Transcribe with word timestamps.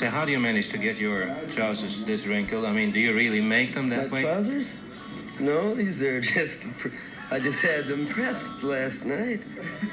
So 0.00 0.08
how 0.08 0.24
do 0.24 0.32
you 0.32 0.40
manage 0.40 0.70
to 0.70 0.78
get 0.78 0.98
your 0.98 1.26
trousers 1.50 2.06
this 2.06 2.26
wrinkled? 2.26 2.64
I 2.64 2.72
mean, 2.72 2.90
do 2.90 2.98
you 2.98 3.12
really 3.12 3.42
make 3.42 3.74
them 3.74 3.90
that 3.90 4.10
My 4.10 4.14
way? 4.14 4.22
trousers? 4.22 4.80
No, 5.38 5.74
these 5.74 6.02
are 6.02 6.20
just. 6.34 6.64
I 7.30 7.38
just 7.38 7.60
had 7.62 7.84
them 7.84 8.06
pressed 8.06 8.62
last 8.62 9.04
night. 9.04 9.44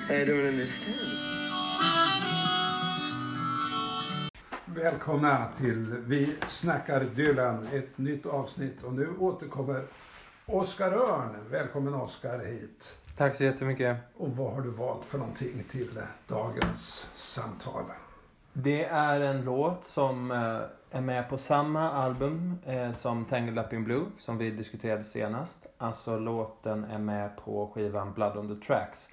I 0.09 0.23
don't 0.23 0.47
understand. 0.47 0.95
Välkomna 4.65 5.51
till 5.57 5.95
Vi 6.05 6.35
snackar 6.47 7.05
Dylan, 7.15 7.67
ett 7.73 7.97
nytt 7.97 8.25
avsnitt. 8.25 8.83
Och 8.83 8.93
nu 8.93 9.09
återkommer 9.19 9.83
Oskar 10.45 10.91
Örn. 10.91 11.35
Välkommen 11.51 11.93
Oskar 11.93 12.45
hit. 12.45 12.97
Tack 13.17 13.35
så 13.35 13.43
jättemycket. 13.43 13.97
Och 14.17 14.35
vad 14.35 14.53
har 14.53 14.61
du 14.61 14.69
valt 14.69 15.05
för 15.05 15.17
någonting 15.17 15.63
till 15.71 15.99
dagens 16.27 17.09
samtal? 17.13 17.83
Det 18.59 18.85
är 18.85 19.21
en 19.21 19.41
låt 19.41 19.83
som 19.83 20.31
eh, 20.31 20.97
är 20.97 21.01
med 21.01 21.29
på 21.29 21.37
samma 21.37 21.91
album 21.91 22.59
eh, 22.65 22.91
som 22.91 23.25
Tangled 23.25 23.65
Up 23.65 23.73
in 23.73 23.83
Blue 23.83 24.05
som 24.17 24.37
vi 24.37 24.51
diskuterade 24.51 25.03
senast. 25.03 25.67
Alltså 25.77 26.19
låten 26.19 26.83
är 26.83 26.97
med 26.97 27.37
på 27.37 27.71
skivan 27.73 28.13
Blood 28.13 28.37
on 28.37 28.47
the 28.47 28.65
Tracks. 28.65 29.09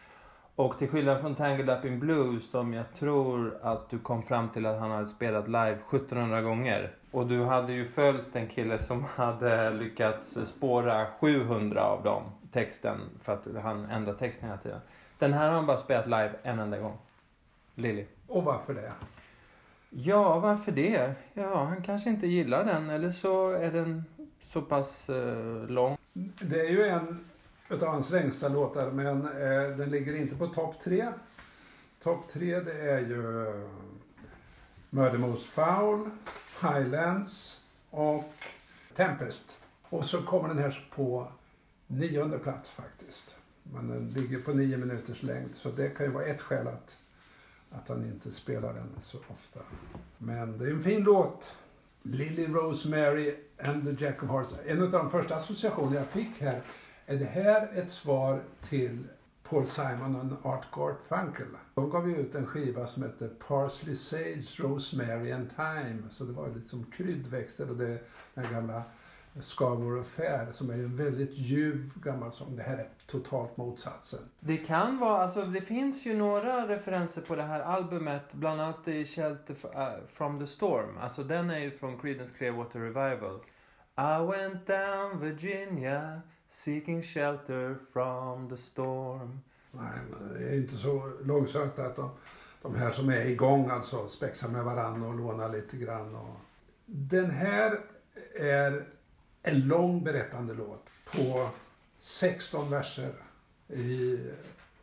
Och 0.55 0.79
till 0.79 0.89
skillnad 0.89 1.21
från 1.21 1.35
Tangled 1.35 1.79
Up 1.79 1.85
in 1.85 2.01
Blue 2.01 2.41
som 2.41 2.75
jag 2.75 2.95
tror 2.95 3.59
att 3.63 3.91
du 3.91 3.99
kom 3.99 4.23
fram 4.23 4.49
till 4.49 4.67
att 4.67 4.81
han 4.81 4.91
hade 4.91 5.07
spelat 5.07 5.47
live 5.47 5.79
1700 5.91 6.43
gånger. 6.43 6.95
Och 7.11 7.27
du 7.27 7.45
hade 7.45 7.73
ju 7.73 7.85
följt 7.85 8.37
en 8.37 8.49
kille 8.49 8.79
som 8.79 9.05
hade 9.05 9.71
lyckats 9.71 10.39
spåra 10.45 11.07
700 11.21 11.83
av 11.83 12.03
dem, 12.03 12.23
texten, 12.53 13.01
för 13.23 13.33
att 13.33 13.49
han 13.63 13.85
ändrade 13.85 14.19
texten 14.19 14.49
hela 14.49 14.61
tiden. 14.61 14.81
Den 15.19 15.33
här 15.33 15.49
har 15.49 15.55
han 15.55 15.67
bara 15.67 15.79
spelat 15.79 16.07
live 16.07 16.33
en 16.43 16.59
enda 16.59 16.79
gång. 16.79 16.99
Lily. 17.75 18.07
Och 18.27 18.45
varför 18.45 18.75
det? 18.75 18.93
Ja, 19.97 20.39
varför 20.39 20.73
det? 20.73 21.15
Ja, 21.35 21.65
han 21.65 21.83
kanske 21.83 22.11
inte 22.11 22.27
gillar 22.27 22.65
den 22.65 22.91
eller 22.91 23.11
så 23.11 23.51
är 23.51 23.73
den 23.73 24.05
så 24.41 24.63
pass 24.63 25.11
eh, 25.11 25.67
lång. 25.67 25.97
Det 26.41 26.61
är 26.61 26.71
ju 26.71 26.83
en 26.83 27.25
utav 27.71 27.89
hans 27.89 28.11
längsta 28.11 28.49
låtar 28.49 28.91
men 28.91 29.27
eh, 29.27 29.77
den 29.77 29.91
ligger 29.91 30.17
inte 30.17 30.37
på 30.37 30.47
topp 30.47 30.81
tre. 30.81 31.09
Topp 32.03 32.29
tre 32.29 32.61
det 32.61 32.91
är 32.91 33.01
ju 33.01 33.23
Murder 34.91 35.19
Most 35.19 35.47
Foul, 35.47 36.11
Highlands 36.63 37.61
och 37.91 38.33
Tempest. 38.97 39.57
Och 39.83 40.05
så 40.05 40.23
kommer 40.23 40.49
den 40.49 40.59
här 40.59 40.89
på 40.95 41.29
nionde 41.87 42.39
plats 42.39 42.71
faktiskt. 42.71 43.37
Men 43.63 43.89
den 43.89 44.11
ligger 44.11 44.39
på 44.39 44.53
nio 44.53 44.77
minuters 44.77 45.23
längd 45.23 45.51
så 45.55 45.71
det 45.71 45.89
kan 45.89 46.07
ju 46.07 46.13
vara 46.13 46.25
ett 46.25 46.43
skäl 46.43 46.69
att, 46.69 46.97
att 47.75 47.89
han 47.89 48.05
inte 48.05 48.31
spelar 48.31 48.75
den 48.75 48.91
så 49.03 49.19
ofta. 49.29 49.61
Men 50.19 50.59
det 50.59 50.67
är 50.67 50.71
en 50.71 50.83
fin 50.83 51.03
låt. 51.03 51.57
Lily 52.03 52.47
Rosemary 52.47 53.35
and 53.63 53.85
the 53.85 54.05
Jack 54.05 54.23
of 54.23 54.31
Hearts. 54.31 54.55
En 54.67 54.83
av 54.83 54.91
de 54.91 55.11
första 55.11 55.37
associationer 55.37 55.97
jag 55.97 56.07
fick 56.07 56.41
här. 56.41 56.61
Är 57.07 57.17
det 57.17 57.25
här 57.25 57.69
ett 57.75 57.91
svar 57.91 58.43
till 58.63 59.05
Paul 59.43 59.67
Simon 59.67 60.37
och 60.43 60.51
Art 60.51 60.67
Garfunkel? 60.77 61.47
De 61.75 61.91
gav 61.91 62.11
ju 62.11 62.17
ut 62.17 62.35
en 62.35 62.47
skiva 62.47 62.87
som 62.87 63.03
hette 63.03 63.29
Parsley 63.29 63.95
Sage, 63.95 64.59
Rosemary 64.59 65.33
and 65.33 65.51
Thyme. 65.57 66.03
Så 66.11 66.25
det 66.25 66.33
var 66.33 66.49
liksom 66.57 66.85
kryddväxter 66.85 67.71
och 67.71 67.77
det 67.77 67.99
den 68.35 68.53
gamla 68.53 68.83
Scarborough 69.41 70.07
Fair 70.07 70.53
som 70.53 70.71
är 70.71 70.75
en 70.75 70.97
väldigt 70.97 71.33
ljuv 71.33 71.93
gammal 72.03 72.33
sång. 72.33 72.57
Det 72.57 72.63
här 72.63 72.79
är 72.79 72.89
totalt 73.07 73.57
motsatsen. 73.57 74.21
Det 74.41 74.57
kan 74.57 74.99
vara, 74.99 75.23
alltså 75.23 75.45
det 75.45 75.61
finns 75.61 76.07
ju 76.07 76.15
några 76.15 76.69
referenser 76.69 77.23
på 77.23 77.35
det 77.35 77.43
här 77.43 77.61
albumet. 77.61 78.35
Bland 78.35 78.61
annat 78.61 78.89
i 78.89 79.05
Shelter 79.05 79.57
äh, 79.75 80.07
from 80.07 80.39
the 80.39 80.47
Storm. 80.47 80.99
Alltså 81.01 81.25
den 81.25 81.51
är 81.51 81.59
ju 81.59 81.71
från 81.71 81.99
Creedence 81.99 82.35
Clearwater 82.35 82.81
Revival. 82.81 83.41
I 83.97 84.27
went 84.27 84.67
down 84.67 85.19
Virginia 85.21 86.23
seeking 86.47 87.03
shelter 87.03 87.75
from 87.93 88.49
the 88.49 88.57
storm. 88.57 89.41
Nej, 89.71 89.99
men 90.11 90.35
det 90.35 90.49
är 90.49 90.57
inte 90.57 90.75
så 90.75 91.13
långsökt 91.25 91.79
att 91.79 91.97
de, 91.97 92.11
de 92.63 92.75
här 92.75 92.91
som 92.91 93.09
är 93.09 93.27
igång 93.27 93.71
alltså 93.71 94.09
spexar 94.09 94.49
med 94.49 94.65
varandra 94.65 95.09
och 95.09 95.15
lånar 95.15 95.49
lite 95.49 95.77
grann. 95.77 96.15
Och... 96.15 96.37
Den 96.87 97.31
här 97.31 97.81
är 98.41 98.85
en 99.47 99.61
lång 99.61 100.05
berättande 100.05 100.55
låt 100.55 100.91
på 101.13 101.49
16 101.99 102.71
verser. 102.71 103.13
I 103.69 104.19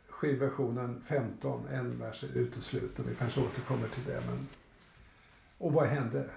skivversionen 0.08 1.02
15, 1.06 1.68
en 1.68 1.98
vers 1.98 2.24
är 2.24 2.38
utesluten. 2.38 3.04
Vi 3.08 3.14
kanske 3.14 3.40
återkommer 3.40 3.88
till 3.88 4.04
det. 4.04 4.20
Men... 4.26 4.48
Och 5.58 5.72
vad 5.72 5.86
händer? 5.86 6.28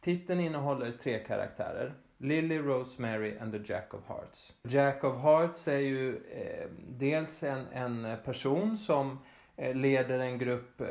Titeln 0.00 0.40
innehåller 0.40 0.92
tre 0.92 1.18
karaktärer. 1.18 1.94
Lily, 2.18 2.58
Rosemary 2.58 3.38
and 3.38 3.52
the 3.52 3.72
Jack 3.72 3.94
of 3.94 4.00
Hearts. 4.08 4.52
Jack 4.62 5.04
of 5.04 5.16
Hearts 5.16 5.68
är 5.68 5.78
ju 5.78 6.16
eh, 6.16 6.68
dels 6.88 7.42
en, 7.42 7.66
en 7.72 8.16
person 8.24 8.78
som 8.78 9.18
eh, 9.56 9.74
leder 9.74 10.18
en 10.18 10.38
grupp 10.38 10.80
eh, 10.80 10.86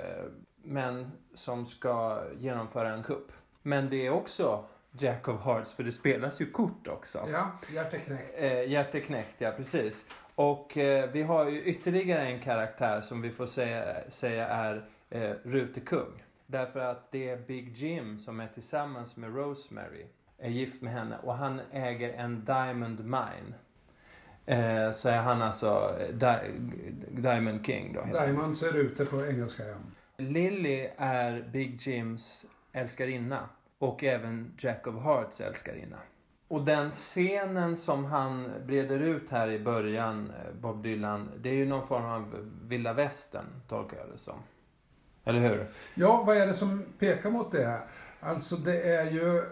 män 0.63 1.11
som 1.33 1.65
ska 1.65 2.23
genomföra 2.39 2.93
en 2.93 3.03
kupp. 3.03 3.31
Men 3.61 3.89
det 3.89 4.05
är 4.05 4.09
också 4.09 4.65
Jack 5.01 5.27
of 5.27 5.45
Hearts 5.45 5.73
för 5.73 5.83
det 5.83 5.91
spelas 5.91 6.41
ju 6.41 6.51
kort 6.51 6.87
också. 6.87 7.27
Ja, 7.31 7.51
hjärteknäckt. 7.73 8.41
Eh, 8.41 8.69
hjärteknäckt, 8.69 9.41
ja 9.41 9.51
precis. 9.51 10.05
Och 10.35 10.77
eh, 10.77 11.09
vi 11.11 11.21
har 11.21 11.49
ju 11.49 11.63
ytterligare 11.63 12.27
en 12.27 12.39
karaktär 12.39 13.01
som 13.01 13.21
vi 13.21 13.31
får 13.31 13.45
säga, 13.45 13.95
säga 14.09 14.47
är 14.47 14.89
eh, 15.09 15.31
Rute 15.43 15.79
Kung. 15.79 16.23
Därför 16.47 16.79
att 16.79 17.11
det 17.11 17.29
är 17.29 17.37
Big 17.37 17.77
Jim 17.77 18.17
som 18.17 18.39
är 18.39 18.47
tillsammans 18.47 19.15
med 19.17 19.35
Rosemary. 19.35 20.05
Är 20.37 20.49
gift 20.49 20.81
med 20.81 20.93
henne 20.93 21.17
och 21.23 21.33
han 21.33 21.61
äger 21.71 22.13
en 22.13 22.45
Diamond 22.45 22.99
Mine. 23.03 23.53
Eh, 24.45 24.91
så 24.91 25.09
är 25.09 25.21
han 25.21 25.41
alltså 25.41 25.97
eh, 25.99 26.15
Di 26.15 26.35
Diamond 27.21 27.65
King 27.65 27.93
då. 27.93 28.19
Diamond 28.19 28.57
ser 28.57 28.77
ut 28.77 28.97
det 28.97 29.05
på 29.05 29.25
engelska. 29.25 29.63
Ja. 29.67 29.75
Lily 30.17 30.89
är 30.97 31.49
Big 31.51 31.81
Jims 31.81 32.45
älskarinna. 32.73 33.49
Och 33.79 34.03
även 34.03 34.53
Jack 34.57 34.87
of 34.87 35.03
Hearts 35.03 35.41
älskarinna. 35.41 35.97
Och 36.47 36.65
den 36.65 36.91
scenen 36.91 37.77
som 37.77 38.05
han 38.05 38.51
breder 38.65 38.99
ut 38.99 39.29
här 39.29 39.47
i 39.47 39.59
början, 39.59 40.29
eh, 40.29 40.61
Bob 40.61 40.83
Dylan, 40.83 41.29
det 41.41 41.49
är 41.49 41.53
ju 41.53 41.65
någon 41.65 41.87
form 41.87 42.05
av 42.05 42.51
vilda 42.67 42.93
västern, 42.93 43.45
tolkar 43.67 43.97
jag 43.97 44.07
det 44.11 44.17
som. 44.17 44.39
Eller 45.23 45.39
hur? 45.39 45.67
Ja, 45.95 46.23
vad 46.27 46.37
är 46.37 46.47
det 46.47 46.53
som 46.53 46.85
pekar 46.99 47.29
mot 47.29 47.51
det? 47.51 47.81
Alltså 48.19 48.55
det 48.55 48.81
är 48.81 49.11
ju, 49.11 49.37
eh, 49.37 49.43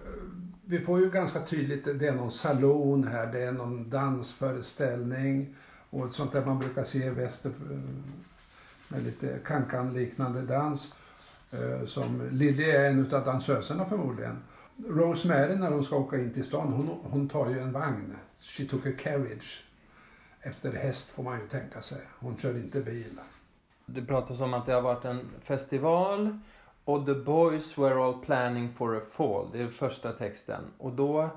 vi 0.66 0.80
får 0.80 1.00
ju 1.00 1.10
ganska 1.10 1.40
tydligt, 1.40 2.00
det 2.00 2.08
är 2.08 2.16
någon 2.16 2.32
salon 2.32 3.04
här, 3.04 3.28
det 3.28 3.42
är 3.42 3.52
någon 3.52 3.90
dansföreställning 3.90 5.56
och 5.90 6.10
sånt 6.10 6.32
där 6.32 6.46
man 6.46 6.60
brukar 6.60 6.84
se 6.84 7.06
i 7.06 7.10
väster 7.10 7.50
eh, 7.50 7.78
med 8.88 9.04
lite 9.04 9.40
kankan-liknande 9.46 10.42
dans. 10.42 10.94
Eh, 11.52 11.86
som 11.86 12.30
Lilly 12.32 12.64
är 12.64 12.90
en 12.90 13.00
utav 13.00 13.26
dansöserna 13.26 13.86
förmodligen. 13.86 14.44
Rosemary 14.88 15.56
när 15.56 15.72
hon 15.72 15.84
ska 15.84 15.96
åka 15.96 16.18
in 16.18 16.34
till 16.34 16.44
stan, 16.44 16.74
hon, 16.74 16.88
hon 17.04 17.30
tar 17.30 17.50
ju 17.50 17.60
en 17.60 17.72
vagn. 17.72 18.16
She 18.40 18.66
took 18.66 18.86
a 18.86 18.92
carriage. 19.00 19.64
Efter 20.42 20.72
häst 20.72 21.10
får 21.10 21.24
man 21.24 21.40
ju 21.40 21.48
tänka 21.48 21.82
sig. 21.82 22.02
Hon 22.20 22.38
kör 22.38 22.58
inte 22.58 22.82
bil. 22.82 23.20
Det 23.86 24.06
pratas 24.06 24.40
om 24.40 24.54
att 24.54 24.66
det 24.66 24.74
har 24.74 24.82
varit 24.82 25.06
en 25.06 25.30
festival 25.42 26.40
och 26.86 27.06
the 27.06 27.14
boys 27.14 27.78
were 27.78 28.04
all 28.04 28.22
planning 28.22 28.70
for 28.74 28.98
a 28.98 29.02
fall. 29.02 29.50
Det 29.52 29.62
är 29.62 29.68
första 29.68 30.12
texten. 30.12 30.64
Och 30.78 30.92
då, 30.92 31.30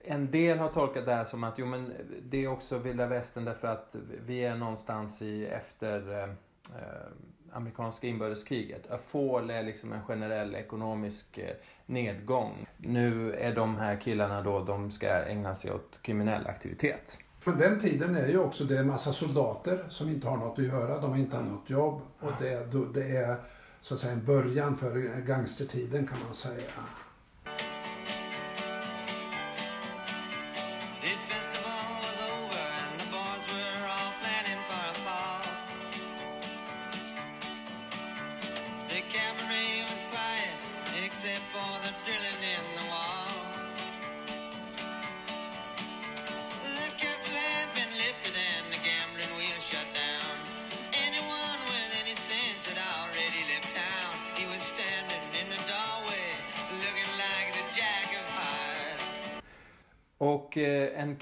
en 0.00 0.30
del 0.30 0.58
har 0.58 0.68
tolkat 0.68 1.06
det 1.06 1.14
här 1.14 1.24
som 1.24 1.44
att 1.44 1.58
jo, 1.58 1.66
men 1.66 1.92
det 2.22 2.44
är 2.44 2.48
också 2.48 2.78
vilda 2.78 3.06
västern 3.06 3.44
därför 3.44 3.68
att 3.68 3.96
vi 4.26 4.44
är 4.44 4.56
någonstans 4.56 5.22
i 5.22 5.46
efter 5.46 6.12
eh, 6.12 6.22
eh 6.22 7.08
amerikanska 7.54 8.06
inbördeskriget. 8.06 8.90
A 8.90 8.98
fall 8.98 9.50
är 9.50 9.62
liksom 9.62 9.92
en 9.92 10.02
generell 10.02 10.54
ekonomisk 10.54 11.38
eh, 11.38 11.54
nedgång. 11.86 12.66
Nu 12.76 13.34
är 13.34 13.54
de 13.54 13.76
här 13.76 13.96
killarna 13.96 14.42
då, 14.42 14.64
de 14.64 14.90
ska 14.90 15.06
ägna 15.06 15.54
sig 15.54 15.72
åt 15.72 15.98
kriminell 16.02 16.46
aktivitet. 16.46 17.18
Från 17.40 17.58
den 17.58 17.80
tiden 17.80 18.14
är 18.14 18.28
ju 18.28 18.38
också 18.38 18.64
det 18.64 18.78
en 18.78 18.86
massa 18.86 19.12
soldater 19.12 19.84
som 19.88 20.08
inte 20.08 20.28
har 20.28 20.36
något 20.36 20.58
att 20.58 20.64
göra. 20.64 21.00
De 21.00 21.10
har 21.10 21.18
inte 21.18 21.40
något 21.42 21.70
jobb. 21.70 22.00
Och 22.20 22.32
det, 22.40 22.72
det 22.94 23.16
är 23.16 23.36
så 23.80 23.94
att 23.94 24.00
säga 24.00 24.12
en 24.12 24.24
början 24.24 24.76
för 24.76 25.20
gangstertiden 25.20 26.06
kan 26.06 26.18
man 26.24 26.34
säga. 26.34 26.70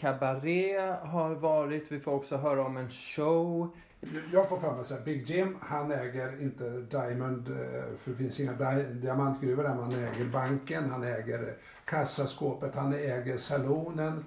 Kabaré 0.02 0.96
har 1.02 1.34
varit. 1.34 1.92
Vi 1.92 2.00
får 2.00 2.12
också 2.12 2.36
höra 2.36 2.66
om 2.66 2.76
en 2.76 2.90
show. 2.90 3.76
Jag 4.32 4.48
får 4.48 4.56
för 4.56 4.72
mig 4.72 4.84
här, 4.90 5.00
Big 5.04 5.30
Jim, 5.30 5.56
han 5.60 5.92
äger 5.92 6.42
inte 6.42 6.70
Diamond, 6.70 7.48
eh, 7.48 7.96
för 7.96 8.10
det 8.10 8.16
finns 8.16 8.40
inga 8.40 8.52
di 8.52 8.84
diamantgruvor 8.84 9.62
där, 9.62 9.70
han 9.70 9.92
äger 9.92 10.24
banken, 10.32 10.90
han 10.90 11.02
äger 11.02 11.54
kassaskåpet, 11.84 12.74
han 12.74 12.92
äger 12.92 13.36
salonen, 13.36 14.24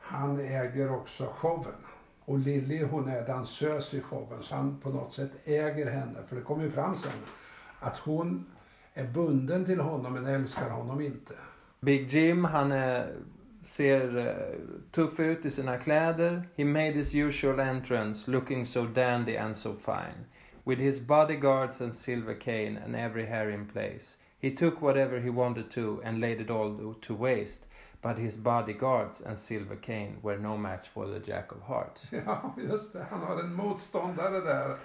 han 0.00 0.40
äger 0.40 0.94
också 0.94 1.26
showen. 1.26 1.80
Och 2.24 2.38
Lily 2.38 2.84
hon 2.84 3.08
är 3.08 3.26
dansös 3.26 3.94
i 3.94 4.00
showen, 4.00 4.42
så 4.42 4.54
han 4.54 4.80
på 4.80 4.90
något 4.90 5.12
sätt 5.12 5.30
äger 5.44 5.90
henne. 5.90 6.18
För 6.28 6.36
det 6.36 6.42
kommer 6.42 6.64
ju 6.64 6.70
fram 6.70 6.96
sen 6.96 7.12
att 7.80 7.98
hon 7.98 8.46
är 8.94 9.04
bunden 9.04 9.64
till 9.64 9.80
honom 9.80 10.12
men 10.12 10.26
älskar 10.26 10.70
honom 10.70 11.00
inte. 11.00 11.34
Big 11.80 12.08
Jim, 12.08 12.44
han 12.44 12.72
är, 12.72 13.14
ser 13.68 14.18
eh, 14.18 14.58
tuff 14.90 15.20
ut 15.20 15.44
i 15.44 15.50
sina 15.50 15.78
kläder. 15.78 16.42
He 16.56 16.64
made 16.64 16.92
his 16.92 17.14
usual 17.14 17.60
entrance 17.60 18.30
looking 18.30 18.66
so 18.66 18.86
dandy 18.86 19.36
and 19.36 19.56
so 19.56 19.74
fine. 19.74 20.26
With 20.64 20.80
his 20.80 21.00
bodyguards 21.00 21.80
and 21.80 21.96
silver 21.96 22.34
cane 22.34 22.78
and 22.84 22.96
every 22.96 23.26
hair 23.26 23.50
in 23.50 23.66
place. 23.66 24.16
He 24.40 24.50
took 24.50 24.82
whatever 24.82 25.20
he 25.20 25.30
wanted 25.30 25.70
to 25.70 26.02
and 26.04 26.20
laid 26.20 26.40
it 26.40 26.50
all 26.50 26.94
to 27.00 27.14
waste. 27.14 27.66
But 28.02 28.18
his 28.18 28.36
bodyguards 28.36 29.20
and 29.20 29.38
silver 29.38 29.76
cane 29.76 30.16
were 30.22 30.38
no 30.38 30.56
match 30.56 30.88
for 30.88 31.06
the 31.06 31.20
Jack 31.30 31.52
of 31.52 31.62
Hearts. 31.62 32.08
Ja, 32.26 32.54
just 32.70 32.92
det. 32.92 33.06
Han 33.10 33.20
har 33.20 33.40
en 33.40 33.54
motståndare 33.54 34.40
där. 34.40 34.76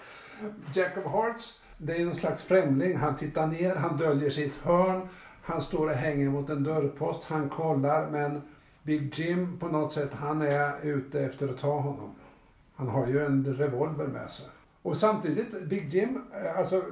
Jack 0.74 0.98
of 0.98 1.12
Hearts, 1.12 1.60
det 1.78 1.96
är 1.96 2.06
någon 2.06 2.16
slags 2.16 2.44
främling. 2.44 2.98
Han 2.98 3.16
tittar 3.16 3.48
ner, 3.48 3.76
han 3.76 3.98
döljer 3.98 4.30
sitt 4.30 4.56
hörn. 4.56 5.08
Han 5.42 5.62
står 5.62 5.88
och 5.88 5.96
hänger 5.96 6.30
mot 6.30 6.50
en 6.50 6.64
dörrpost, 6.64 7.24
han 7.24 7.50
kollar. 7.50 8.10
Men 8.10 8.42
Big 8.84 9.20
Jim 9.20 9.60
på 9.60 9.68
något 9.68 9.92
sätt, 9.92 10.10
han 10.14 10.42
är 10.42 10.86
ute 10.86 11.20
efter 11.20 11.48
att 11.48 11.58
ta 11.58 11.80
honom. 11.80 12.16
Han 12.76 12.88
har 12.88 13.08
ju 13.08 13.26
en 13.26 13.54
revolver 13.54 14.08
med 14.08 14.30
sig. 14.30 14.46
Och 14.82 14.98
samtidigt, 14.98 15.70
Big 15.70 15.94
Jim, 15.94 16.22
eh, 16.34 16.58
alltså 16.58 16.84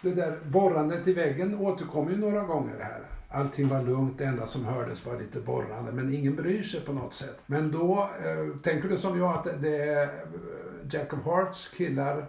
det 0.00 0.10
där 0.10 0.38
borrandet 0.44 1.08
i 1.08 1.12
väggen 1.12 1.58
återkommer 1.58 2.10
ju 2.10 2.16
några 2.16 2.40
gånger 2.40 2.78
här. 2.78 3.00
Allting 3.30 3.68
var 3.68 3.82
lugnt, 3.82 4.18
det 4.18 4.24
enda 4.24 4.46
som 4.46 4.64
hördes 4.64 5.06
var 5.06 5.18
lite 5.18 5.40
borrande, 5.40 5.92
men 5.92 6.14
ingen 6.14 6.36
bryr 6.36 6.62
sig 6.62 6.80
på 6.80 6.92
något 6.92 7.12
sätt. 7.12 7.38
Men 7.46 7.72
då 7.72 8.08
eh, 8.24 8.60
tänker 8.62 8.88
du 8.88 8.96
som 8.96 9.18
jag 9.18 9.34
att 9.34 9.62
det 9.62 9.76
är 9.76 10.02
eh, 10.02 10.10
Jack 10.90 11.12
of 11.12 11.24
Hearts 11.24 11.68
killar 11.68 12.26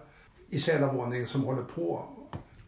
i 0.49 0.59
källarvåningen 0.59 1.27
som 1.27 1.43
håller 1.43 1.63
på. 1.63 2.05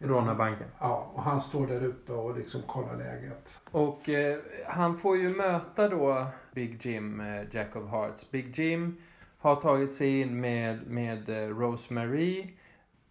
Råna 0.00 0.34
banken. 0.34 0.66
Ja, 0.80 1.10
och 1.14 1.22
han 1.22 1.40
står 1.40 1.66
där 1.66 1.84
uppe 1.84 2.12
och 2.12 2.36
liksom 2.36 2.62
kollar 2.62 2.96
läget. 2.96 3.60
Och 3.70 4.08
eh, 4.08 4.38
han 4.66 4.96
får 4.96 5.16
ju 5.16 5.28
möta 5.28 5.88
då 5.88 6.26
Big 6.54 6.86
Jim, 6.86 7.20
eh, 7.20 7.42
Jack 7.50 7.76
of 7.76 7.90
Hearts. 7.90 8.30
Big 8.30 8.58
Jim 8.58 8.96
har 9.38 9.56
tagit 9.56 9.92
sig 9.92 10.20
in 10.20 10.40
med, 10.40 10.86
med 10.86 11.28
eh, 11.28 11.48
Rosemary. 11.48 12.54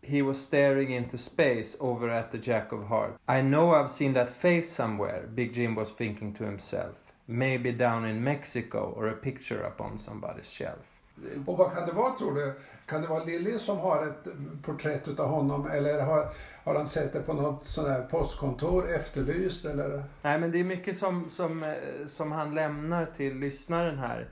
He 0.02 0.22
was 0.22 0.38
staring 0.38 0.96
into 0.96 1.18
space 1.18 1.78
over 1.80 2.10
at 2.10 2.32
the 2.32 2.38
Jack 2.38 2.74
of 2.74 2.88
Hearts. 2.90 3.18
I 3.28 3.42
know 3.42 3.76
I've 3.76 3.90
seen 3.90 4.14
that 4.14 4.30
face 4.30 4.72
somewhere, 4.72 5.28
Big 5.28 5.54
Jim 5.54 5.76
was 5.76 5.94
thinking 5.94 6.34
to 6.36 6.44
himself. 6.44 7.14
Maybe 7.26 7.72
down 7.72 8.06
in 8.06 8.24
Mexico 8.24 8.94
or 8.96 9.08
a 9.08 9.14
picture 9.14 9.62
upon 9.62 9.98
somebody's 9.98 10.50
shelf. 10.50 10.97
Och 11.46 11.58
vad 11.58 11.74
kan 11.74 11.86
det 11.86 11.92
vara 11.92 12.16
tror 12.16 12.36
du? 12.36 12.54
Kan 12.86 13.02
det 13.02 13.08
vara 13.08 13.24
Lilly 13.24 13.60
som 13.60 13.78
har 13.78 14.08
ett 14.08 14.28
porträtt 14.64 15.08
utav 15.08 15.30
honom 15.30 15.68
eller 15.68 16.02
har, 16.02 16.30
har 16.64 16.76
han 16.76 16.88
sett 16.88 17.14
det 17.14 17.20
på 17.22 17.34
något 17.34 17.66
sånt 17.66 17.88
här 17.88 18.02
postkontor 18.02 18.90
efterlyst 18.90 19.66
eller? 19.66 20.04
Nej, 20.22 20.40
men 20.40 20.52
det 20.52 20.60
är 20.60 20.64
mycket 20.64 20.98
som, 20.98 21.30
som, 21.30 21.64
eh, 21.64 21.74
som 22.08 22.32
han 22.32 22.56
lämnar 22.56 23.06
till 23.06 23.36
lyssnaren 23.36 23.98
här. 23.98 24.30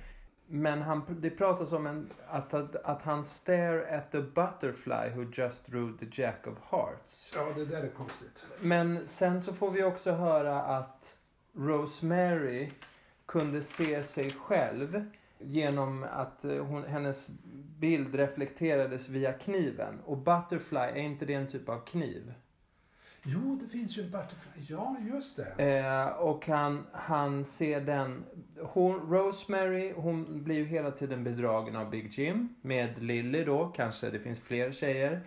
Men 0.48 0.82
han, 0.82 1.02
det 1.10 1.30
pratas 1.30 1.72
om 1.72 1.88
en, 1.88 2.10
att, 2.28 2.54
att, 2.54 2.76
att 2.76 3.02
han 3.02 3.26
stare 3.26 3.98
at 3.98 4.12
the 4.12 4.22
butterfly 4.22 5.10
who 5.16 5.32
just 5.34 5.66
drew 5.66 5.98
the 5.98 6.22
jack 6.22 6.48
of 6.48 6.54
hearts. 6.72 7.32
Ja, 7.36 7.48
det 7.56 7.66
där 7.66 7.84
är 7.84 7.90
konstigt. 7.90 8.46
Men 8.62 9.08
sen 9.08 9.42
så 9.42 9.54
får 9.54 9.72
vi 9.72 9.84
också 9.84 10.12
höra 10.12 10.62
att 10.62 11.18
Rosemary 11.58 12.72
kunde 13.26 13.62
se 13.62 14.04
sig 14.04 14.32
själv 14.32 15.06
genom 15.46 16.06
att 16.12 16.46
eh, 16.46 16.66
hon, 16.66 16.84
hennes 16.84 17.30
bild 17.80 18.16
reflekterades 18.16 19.10
via 19.10 19.34
kniven. 19.34 20.00
Och 20.06 20.18
butterfly, 20.18 20.80
är 20.80 20.98
inte 20.98 21.26
det 21.26 21.34
en 21.34 21.48
typ 21.48 21.70
av 21.70 21.86
kniv? 21.86 22.34
Jo, 23.28 23.60
det 23.62 23.68
finns 23.68 23.98
ju 23.98 24.04
en 24.04 24.12
butterfly. 24.12 24.62
Ja, 24.70 24.96
just 25.14 25.36
det. 25.36 25.78
Eh, 25.78 26.08
och 26.08 26.48
han, 26.48 26.88
han 26.92 27.46
ser 27.46 27.82
den... 27.82 28.26
Hon, 28.62 29.12
Rosemary, 29.12 29.94
hon 29.96 30.44
blir 30.44 30.56
ju 30.56 30.66
hela 30.66 30.92
tiden 30.92 31.24
bedragen 31.24 31.76
av 31.76 31.90
Big 31.90 32.12
Jim. 32.12 32.56
Med 32.62 33.04
Lily 33.04 33.44
då, 33.44 33.66
kanske 33.68 34.10
det 34.10 34.20
finns 34.20 34.40
fler 34.40 34.72
tjejer. 34.72 35.22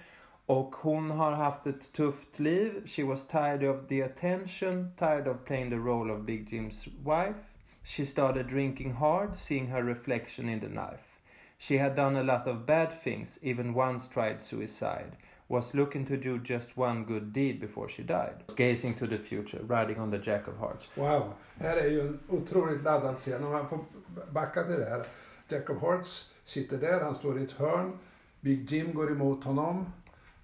Och 0.46 0.76
hon 0.76 1.10
har 1.10 1.32
haft 1.32 1.66
ett 1.66 1.92
tufft 1.92 2.38
liv. 2.38 2.86
She 2.86 3.04
was 3.04 3.26
tired 3.26 3.64
of 3.64 3.88
the 3.88 4.02
attention, 4.02 4.92
tired 4.96 5.28
of 5.28 5.36
playing 5.44 5.70
the 5.70 5.76
role 5.76 6.12
of 6.12 6.20
Big 6.20 6.48
Jim's 6.48 6.88
wife. 7.04 7.47
She 7.88 8.04
started 8.04 8.48
drinking 8.48 8.96
hard, 8.96 9.34
seeing 9.34 9.68
her 9.68 9.82
reflection 9.82 10.46
in 10.46 10.60
the 10.60 10.68
knife. 10.68 11.20
She 11.56 11.78
had 11.78 11.96
done 11.96 12.16
a 12.16 12.22
lot 12.22 12.46
of 12.46 12.66
bad 12.66 12.92
things, 12.92 13.38
even 13.42 13.72
once 13.72 14.08
tried 14.08 14.44
suicide. 14.44 15.16
Was 15.48 15.74
looking 15.74 16.04
to 16.06 16.16
do 16.18 16.38
just 16.38 16.76
one 16.76 17.04
good 17.04 17.32
deed 17.32 17.58
before 17.60 17.88
she 17.88 18.02
died. 18.02 18.44
Gazing 18.56 18.94
to 18.96 19.06
the 19.06 19.16
future, 19.16 19.62
riding 19.62 19.98
on 19.98 20.10
the 20.10 20.18
Jack 20.18 20.48
of 20.48 20.58
Hearts. 20.58 20.90
Wow, 20.96 21.32
här 21.58 21.76
är 21.76 21.90
ju 21.90 22.00
en 22.00 22.18
otroligt 22.28 22.82
laddad 22.82 23.16
scen. 23.16 23.44
Om 23.44 23.52
man 23.52 23.68
får 23.68 23.84
backa 24.32 24.64
till 24.64 24.78
det 24.78 24.88
här. 24.90 25.06
Jack 25.48 25.70
of 25.70 25.82
Hearts 25.82 26.30
sitter 26.44 26.78
där, 26.78 27.00
han 27.00 27.14
står 27.14 27.40
i 27.40 27.44
ett 27.44 27.52
hörn. 27.52 27.98
Big 28.40 28.70
Jim 28.70 28.94
går 28.94 29.12
emot 29.12 29.44
honom. 29.44 29.92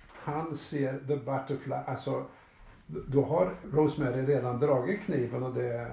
Han 0.09 0.57
ser 0.57 0.99
the 0.99 1.17
butterfly, 1.17 1.77
alltså 1.87 2.27
då 2.87 3.23
har 3.23 3.55
Rosemary 3.73 4.27
redan 4.27 4.61
dragit 4.61 5.03
kniven 5.03 5.43
och 5.43 5.55
det 5.55 5.91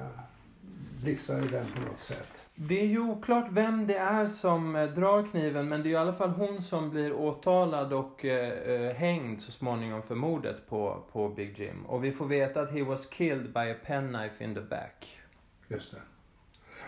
blixtrar 1.02 1.46
i 1.46 1.48
den 1.48 1.66
på 1.66 1.82
något 1.82 1.98
sätt. 1.98 2.44
Det 2.56 2.82
är 2.82 2.86
ju 2.86 3.00
oklart 3.00 3.48
vem 3.50 3.88
det 3.88 3.98
är 3.98 4.28
som 4.28 4.76
eh, 4.76 4.90
drar 4.90 5.24
kniven 5.24 5.70
men 5.70 5.82
det 5.82 5.88
är 5.88 5.90
ju 5.90 5.96
i 5.96 5.98
alla 5.98 6.14
fall 6.14 6.30
hon 6.30 6.62
som 6.62 6.90
blir 6.90 7.14
åtalad 7.14 7.94
och 7.94 8.26
eh, 8.26 8.72
eh, 8.74 8.96
hängd 8.96 9.42
så 9.42 9.52
småningom 9.52 10.02
för 10.02 10.16
mordet 10.16 10.70
på, 10.70 11.04
på 11.12 11.30
Big 11.30 11.60
Jim. 11.60 11.86
Och 11.86 12.04
vi 12.04 12.12
får 12.12 12.26
veta 12.26 12.62
att 12.62 12.72
he 12.72 12.84
was 12.84 13.06
killed 13.06 13.54
by 13.54 13.72
a 13.72 13.76
penknife 13.86 14.44
in 14.44 14.56
the 14.56 14.62
back. 14.62 15.20
Just 15.68 15.92
det. 15.92 16.02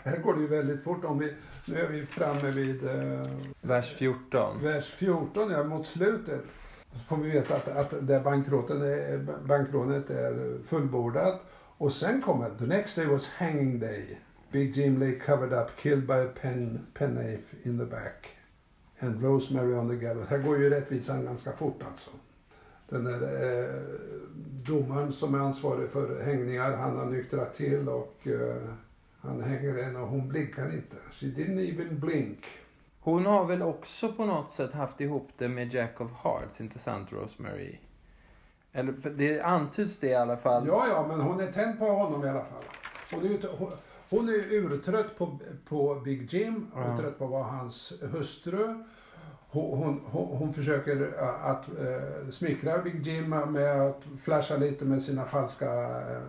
Här 0.03 0.17
går 0.17 0.33
det 0.33 0.41
ju 0.41 0.47
väldigt 0.47 0.83
fort. 0.83 1.05
Om 1.05 1.19
vi, 1.19 1.33
nu 1.65 1.77
är 1.77 1.87
vi 1.87 2.05
framme 2.05 2.51
vid 2.51 2.85
eh, 2.85 3.27
Vers 3.61 3.93
14. 3.93 4.63
vers 4.63 4.85
14, 4.85 5.51
ja, 5.51 5.63
mot 5.63 5.87
slutet. 5.87 6.43
Så 6.93 6.99
får 6.99 7.17
vi 7.17 7.31
veta 7.31 7.55
att, 7.55 7.67
att 7.67 8.07
det 8.07 8.19
bankrånet 8.19 8.71
är, 8.71 9.17
bankrånet 9.47 10.09
är 10.09 10.63
fullbordat. 10.63 11.41
Och 11.77 11.93
sen 11.93 12.21
kommer 12.21 12.49
the 12.49 12.65
next 12.65 12.95
day 12.95 13.05
was 13.05 13.27
hanging 13.27 13.79
day. 13.79 14.19
Big 14.51 14.75
Jim 14.75 14.99
lay 14.99 15.19
covered 15.19 15.53
up, 15.53 15.77
killed 15.77 16.07
by 16.07 16.13
a 16.13 16.29
pen, 16.41 16.87
penknife 16.93 17.55
in 17.63 17.77
the 17.77 17.85
back. 17.85 18.29
And 18.99 19.23
Rosemary 19.23 19.73
on 19.75 19.89
the 19.89 19.95
gallows. 19.95 20.27
Här 20.27 20.37
går 20.37 20.57
ju 20.57 20.69
rättvisan 20.69 21.25
ganska 21.25 21.51
fort 21.51 21.83
alltså. 21.87 22.11
Den 22.89 23.03
där 23.03 23.21
eh, 23.21 23.81
domaren 24.65 25.11
som 25.11 25.35
är 25.35 25.39
ansvarig 25.39 25.89
för 25.89 26.23
hängningar, 26.23 26.77
han 26.77 26.97
har 26.97 27.05
nyktrat 27.05 27.53
till 27.53 27.89
och 27.89 28.27
eh, 28.27 28.63
han 29.19 29.43
hänger 29.43 29.77
en 29.77 29.95
och 29.95 30.07
hon 30.07 30.29
blinkar 30.29 30.73
inte. 30.73 30.95
She 31.11 31.25
didn't 31.25 31.73
even 31.73 31.99
blink. 31.99 32.45
Hon 32.99 33.25
har 33.25 33.45
väl 33.45 33.61
också 33.61 34.13
på 34.13 34.25
något 34.25 34.51
sätt 34.51 34.73
haft 34.73 35.01
ihop 35.01 35.29
det 35.37 35.47
med 35.49 35.73
Jack 35.73 36.01
of 36.01 36.11
Hearts, 36.23 36.61
inte 36.61 36.79
sant 36.79 37.11
Rosemary? 37.11 37.79
Eller 38.73 38.93
för 38.93 39.09
det 39.09 39.41
antyds 39.41 39.97
det 39.97 40.07
i 40.07 40.15
alla 40.15 40.37
fall. 40.37 40.67
Ja, 40.67 40.85
ja, 40.89 41.05
men 41.07 41.21
hon 41.21 41.39
är 41.39 41.51
tänd 41.51 41.79
på 41.79 41.85
honom 41.85 42.25
i 42.25 42.29
alla 42.29 42.39
fall. 42.45 42.63
Hon 43.11 43.25
är, 43.25 43.29
ju- 43.29 43.39
hon, 43.57 43.71
hon 44.09 44.29
är 44.29 44.53
urtrött 44.53 45.17
på, 45.17 45.39
på 45.69 45.95
Big 45.95 46.33
Jim, 46.33 46.67
hon 46.73 46.83
är 46.83 46.97
trött 46.97 47.17
på 47.17 47.25
att 47.25 47.31
vara 47.31 47.43
hans 47.43 47.93
hustru. 48.01 48.83
Hon, 49.49 49.77
hon, 49.83 50.01
hon, 50.05 50.37
hon 50.37 50.53
försöker 50.53 51.13
äh, 51.19 51.45
att 51.45 51.67
äh, 51.67 52.29
smickra 52.31 52.77
Big 52.77 53.07
Jim 53.07 53.29
med 53.29 53.81
att 53.81 54.01
flasha 54.23 54.57
lite 54.57 54.85
med 54.85 55.01
sina 55.01 55.25
falska 55.25 55.73
äh, 55.99 56.21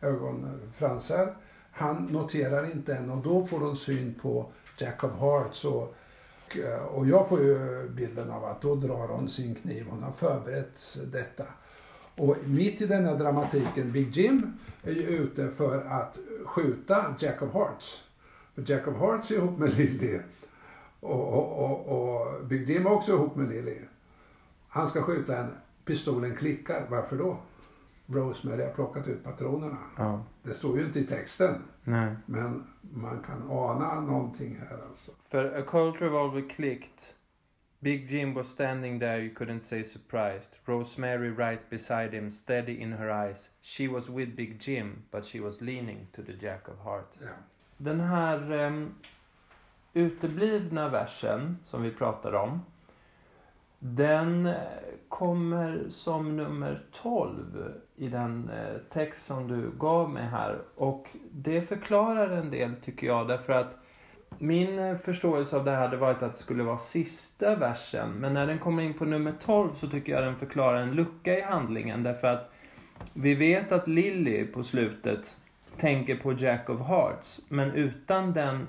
ögonfransar. 0.00 1.34
Han 1.72 2.04
noterar 2.06 2.64
inte 2.72 2.94
än 2.94 3.10
och 3.10 3.22
då 3.22 3.46
får 3.46 3.58
hon 3.60 3.76
syn 3.76 4.14
på 4.22 4.46
Jack 4.78 5.04
of 5.04 5.10
Hearts 5.20 5.64
och, 5.64 5.94
Eh, 6.56 6.84
och 6.84 7.06
jag 7.06 7.28
får 7.28 7.40
ju 7.40 7.88
bilden 7.88 8.30
av 8.30 8.44
att 8.44 8.62
då 8.62 8.74
drar 8.74 9.08
hon 9.08 9.28
sin 9.28 9.54
kniv. 9.54 9.86
Hon 9.90 10.02
har 10.02 10.12
förberett 10.12 10.98
detta. 11.12 11.44
Och 12.16 12.36
mitt 12.44 12.80
i 12.80 12.86
denna 12.86 13.14
dramatiken, 13.14 13.92
Big 13.92 14.16
Jim 14.16 14.52
är 14.82 14.92
ju 14.92 15.02
ute 15.02 15.50
för 15.50 15.84
att 15.84 16.18
skjuta 16.44 17.14
Jack 17.18 17.42
of 17.42 17.52
Hearts. 17.52 18.04
För 18.54 18.64
Jack 18.66 18.88
of 18.88 18.96
Hearts 18.96 19.30
är 19.30 19.34
ihop 19.34 19.58
med 19.58 19.78
Lily. 19.78 20.18
Och, 21.00 21.28
och, 21.28 21.64
och, 21.64 21.88
och 21.88 22.44
Big 22.44 22.70
Jim 22.70 22.86
är 22.86 22.92
också 22.92 23.12
ihop 23.12 23.36
med 23.36 23.48
Lily. 23.48 23.78
Han 24.68 24.88
ska 24.88 25.02
skjuta 25.02 25.34
henne. 25.34 25.52
Pistolen 25.84 26.36
klickar. 26.36 26.86
Varför 26.90 27.16
då? 27.16 27.38
Rosemary 28.14 28.62
har 28.62 28.70
plockat 28.70 29.08
ut 29.08 29.24
patronerna. 29.24 29.78
Ja. 29.96 30.24
Det 30.42 30.54
står 30.54 30.78
ju 30.78 30.84
inte 30.84 31.00
i 31.00 31.04
texten, 31.04 31.62
Nej. 31.84 32.16
men 32.26 32.64
man 32.80 33.22
kan 33.22 33.50
ana 33.50 34.00
någonting 34.00 34.58
här 34.68 34.78
alltså. 34.88 35.12
För 35.28 35.58
a 35.60 35.62
Colt 35.62 36.02
revolver 36.02 36.48
clicked. 36.48 37.14
Big 37.80 38.10
Jim 38.10 38.34
was 38.34 38.48
standing 38.48 39.00
there, 39.00 39.18
you 39.18 39.34
couldn't 39.34 39.60
say 39.60 39.84
surprised. 39.84 40.58
Rosemary 40.64 41.30
right 41.30 41.70
beside 41.70 42.14
him, 42.14 42.30
steady 42.30 42.72
in 42.72 42.92
her 42.92 43.10
eyes. 43.10 43.50
She 43.60 43.88
was 43.88 44.08
with 44.08 44.36
Big 44.36 44.60
Jim, 44.60 45.02
but 45.10 45.26
she 45.26 45.40
was 45.40 45.60
leaning 45.60 46.06
to 46.12 46.22
the 46.22 46.32
Jack 46.32 46.68
of 46.68 46.78
Hearts. 46.84 47.22
Ja. 47.22 47.28
Den 47.76 48.00
här 48.00 48.52
um, 48.52 48.94
uteblivna 49.94 50.88
versen 50.88 51.58
som 51.64 51.82
vi 51.82 51.90
pratar 51.90 52.32
om. 52.32 52.60
Den 53.78 54.46
eh, 54.46 54.54
kommer 55.08 55.84
som 55.88 56.36
nummer 56.36 56.82
12 56.90 57.72
i 58.02 58.08
den 58.08 58.50
eh, 58.50 58.76
text 58.90 59.26
som 59.26 59.48
du 59.48 59.70
gav 59.78 60.10
mig 60.10 60.26
här. 60.26 60.58
Och 60.74 61.08
det 61.30 61.62
förklarar 61.62 62.28
en 62.28 62.50
del 62.50 62.76
tycker 62.76 63.06
jag 63.06 63.28
därför 63.28 63.52
att 63.52 63.76
min 64.38 64.78
eh, 64.78 64.96
förståelse 64.96 65.56
av 65.56 65.64
det 65.64 65.70
här 65.70 65.80
hade 65.80 65.96
varit 65.96 66.22
att 66.22 66.34
det 66.34 66.40
skulle 66.40 66.62
vara 66.62 66.78
sista 66.78 67.56
versen. 67.56 68.10
Men 68.10 68.34
när 68.34 68.46
den 68.46 68.58
kommer 68.58 68.82
in 68.82 68.94
på 68.94 69.04
nummer 69.04 69.32
12 69.40 69.74
så 69.74 69.88
tycker 69.88 70.12
jag 70.12 70.24
den 70.24 70.36
förklarar 70.36 70.82
en 70.82 70.94
lucka 70.94 71.38
i 71.38 71.40
handlingen. 71.40 72.02
Därför 72.02 72.28
att 72.28 72.52
vi 73.12 73.34
vet 73.34 73.72
att 73.72 73.88
Lily 73.88 74.44
på 74.44 74.62
slutet 74.62 75.36
tänker 75.76 76.16
på 76.16 76.32
Jack 76.32 76.70
of 76.70 76.80
Hearts. 76.80 77.40
Men 77.48 77.70
utan 77.70 78.32
den 78.32 78.66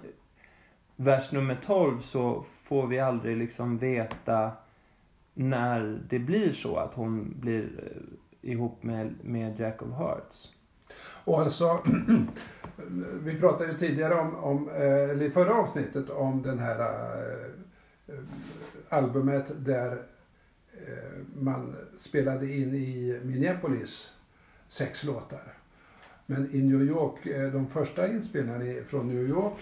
vers 0.96 1.32
nummer 1.32 1.58
12 1.66 2.00
så 2.00 2.46
får 2.64 2.88
vi 2.88 3.00
aldrig 3.00 3.38
liksom 3.38 3.78
veta 3.78 4.52
när 5.34 6.00
det 6.10 6.20
blir 6.20 6.52
så 6.52 6.76
att 6.76 6.94
hon 6.94 7.34
blir 7.40 7.64
eh, 7.64 8.18
ihop 8.44 8.84
med, 8.84 9.16
med 9.22 9.60
Jack 9.60 9.82
of 9.82 9.98
Hearts. 9.98 10.50
Och 11.26 11.42
alltså, 11.42 11.84
vi 13.24 13.40
pratade 13.40 13.72
ju 13.72 13.78
tidigare 13.78 14.14
om, 14.14 14.36
om 14.36 14.70
eh, 14.70 15.10
eller 15.10 15.22
i 15.26 15.30
förra 15.30 15.54
avsnittet 15.54 16.10
om 16.10 16.42
den 16.42 16.60
här 16.60 16.80
äh, 16.80 18.16
albumet 18.90 19.52
där 19.58 19.92
äh, 19.92 21.24
man 21.36 21.76
spelade 21.98 22.54
in 22.54 22.76
i 22.76 23.20
Minneapolis 23.24 24.14
sex 24.68 25.04
låtar. 25.04 25.58
Men 26.26 26.56
i 26.56 26.62
New 26.62 26.82
York, 26.82 27.16
de 27.54 27.70
första 27.70 28.08
inspelningarna 28.08 28.84
från 28.86 29.08
New 29.08 29.30
York, 29.30 29.60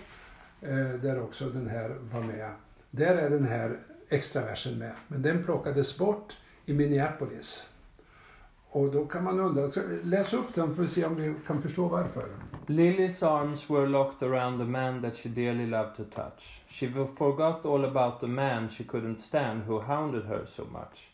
där 1.01 1.21
också 1.21 1.49
den 1.49 1.67
här 1.67 1.95
var 2.11 2.21
med, 2.21 2.51
där 2.91 3.15
är 3.15 3.29
den 3.29 3.45
här 3.45 3.79
extraversen 4.09 4.77
med. 4.77 4.91
Men 5.07 5.21
den 5.21 5.43
plockades 5.43 5.97
bort 5.97 6.37
i 6.65 6.73
Minneapolis. 6.73 7.65
Och 8.73 8.91
då 8.91 9.05
kan 9.05 9.23
man 9.23 9.39
undra, 9.39 9.69
så 9.69 9.81
läs 10.03 10.33
upp 10.33 10.53
den 10.53 10.75
för 10.75 10.83
att 10.83 10.91
se 10.91 11.05
om 11.05 11.15
vi 11.15 11.35
kan 11.47 11.61
förstå 11.61 11.87
varför. 11.87 12.25
Lily's 12.67 13.23
arms 13.23 13.69
were 13.69 13.87
locked 13.87 14.29
around 14.29 14.59
the 14.59 14.65
man 14.65 15.01
that 15.01 15.17
she 15.17 15.29
dearly 15.29 15.65
loved 15.65 15.95
to 15.97 16.03
touch. 16.03 16.61
She 16.67 16.91
forgot 17.17 17.65
all 17.65 17.85
about 17.85 18.19
the 18.19 18.27
man 18.27 18.69
she 18.69 18.83
couldn't 18.83 19.17
stand 19.17 19.63
who 19.63 19.79
hounded 19.79 20.23
her 20.23 20.45
so 20.45 20.63
much. 20.63 21.11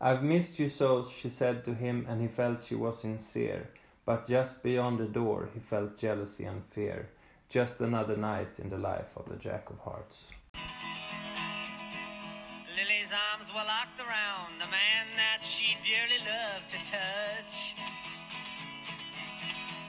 I've 0.00 0.22
missed 0.22 0.60
you 0.60 0.70
so, 0.70 1.04
she 1.04 1.30
said 1.30 1.64
to 1.64 1.74
him, 1.74 2.06
and 2.08 2.20
he 2.20 2.28
felt 2.28 2.62
she 2.62 2.76
was 2.76 3.00
sincere. 3.00 3.62
But 4.04 4.28
just 4.28 4.62
beyond 4.62 4.98
the 4.98 5.20
door, 5.20 5.48
he 5.54 5.60
felt 5.60 6.00
jealousy 6.00 6.44
and 6.44 6.62
fear. 6.74 7.08
Just 7.48 7.80
another 7.80 8.16
night 8.16 8.58
in 8.58 8.70
the 8.70 8.78
life 8.78 9.16
of 9.16 9.28
the 9.28 9.36
Jack 9.36 9.70
of 9.70 9.78
Hearts. 9.78 10.30
Lily's 12.76 13.12
arms 13.32 13.48
were 13.50 13.66
locked 13.66 14.00
around 14.00 14.31
dearly 15.82 16.22
loved 16.22 16.70
to 16.70 16.78
touch. 16.86 17.74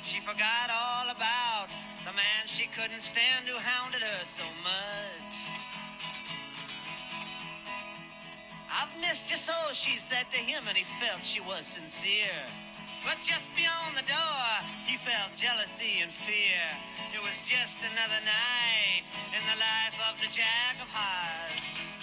She 0.01 0.19
forgot 0.19 0.73
all 0.73 1.05
about 1.13 1.69
the 2.01 2.13
man 2.13 2.43
she 2.47 2.65
couldn't 2.73 3.01
stand 3.01 3.45
who 3.45 3.57
hounded 3.61 4.01
her 4.01 4.25
so 4.25 4.41
much. 4.65 5.33
I've 8.73 8.89
missed 8.99 9.29
you 9.29 9.37
so, 9.37 9.53
she 9.71 9.97
said 10.01 10.31
to 10.31 10.37
him, 10.37 10.65
and 10.67 10.75
he 10.75 10.83
felt 10.97 11.23
she 11.23 11.39
was 11.39 11.65
sincere. 11.67 12.41
But 13.05 13.21
just 13.21 13.53
beyond 13.55 13.93
the 13.93 14.07
door, 14.09 14.49
he 14.89 14.97
felt 14.97 15.37
jealousy 15.37 16.01
and 16.01 16.09
fear. 16.09 16.65
It 17.13 17.21
was 17.21 17.37
just 17.45 17.77
another 17.85 18.21
night 18.25 19.05
in 19.29 19.45
the 19.45 19.57
life 19.61 19.97
of 20.09 20.17
the 20.25 20.29
Jack 20.33 20.81
of 20.81 20.89
Hearts. 20.89 22.02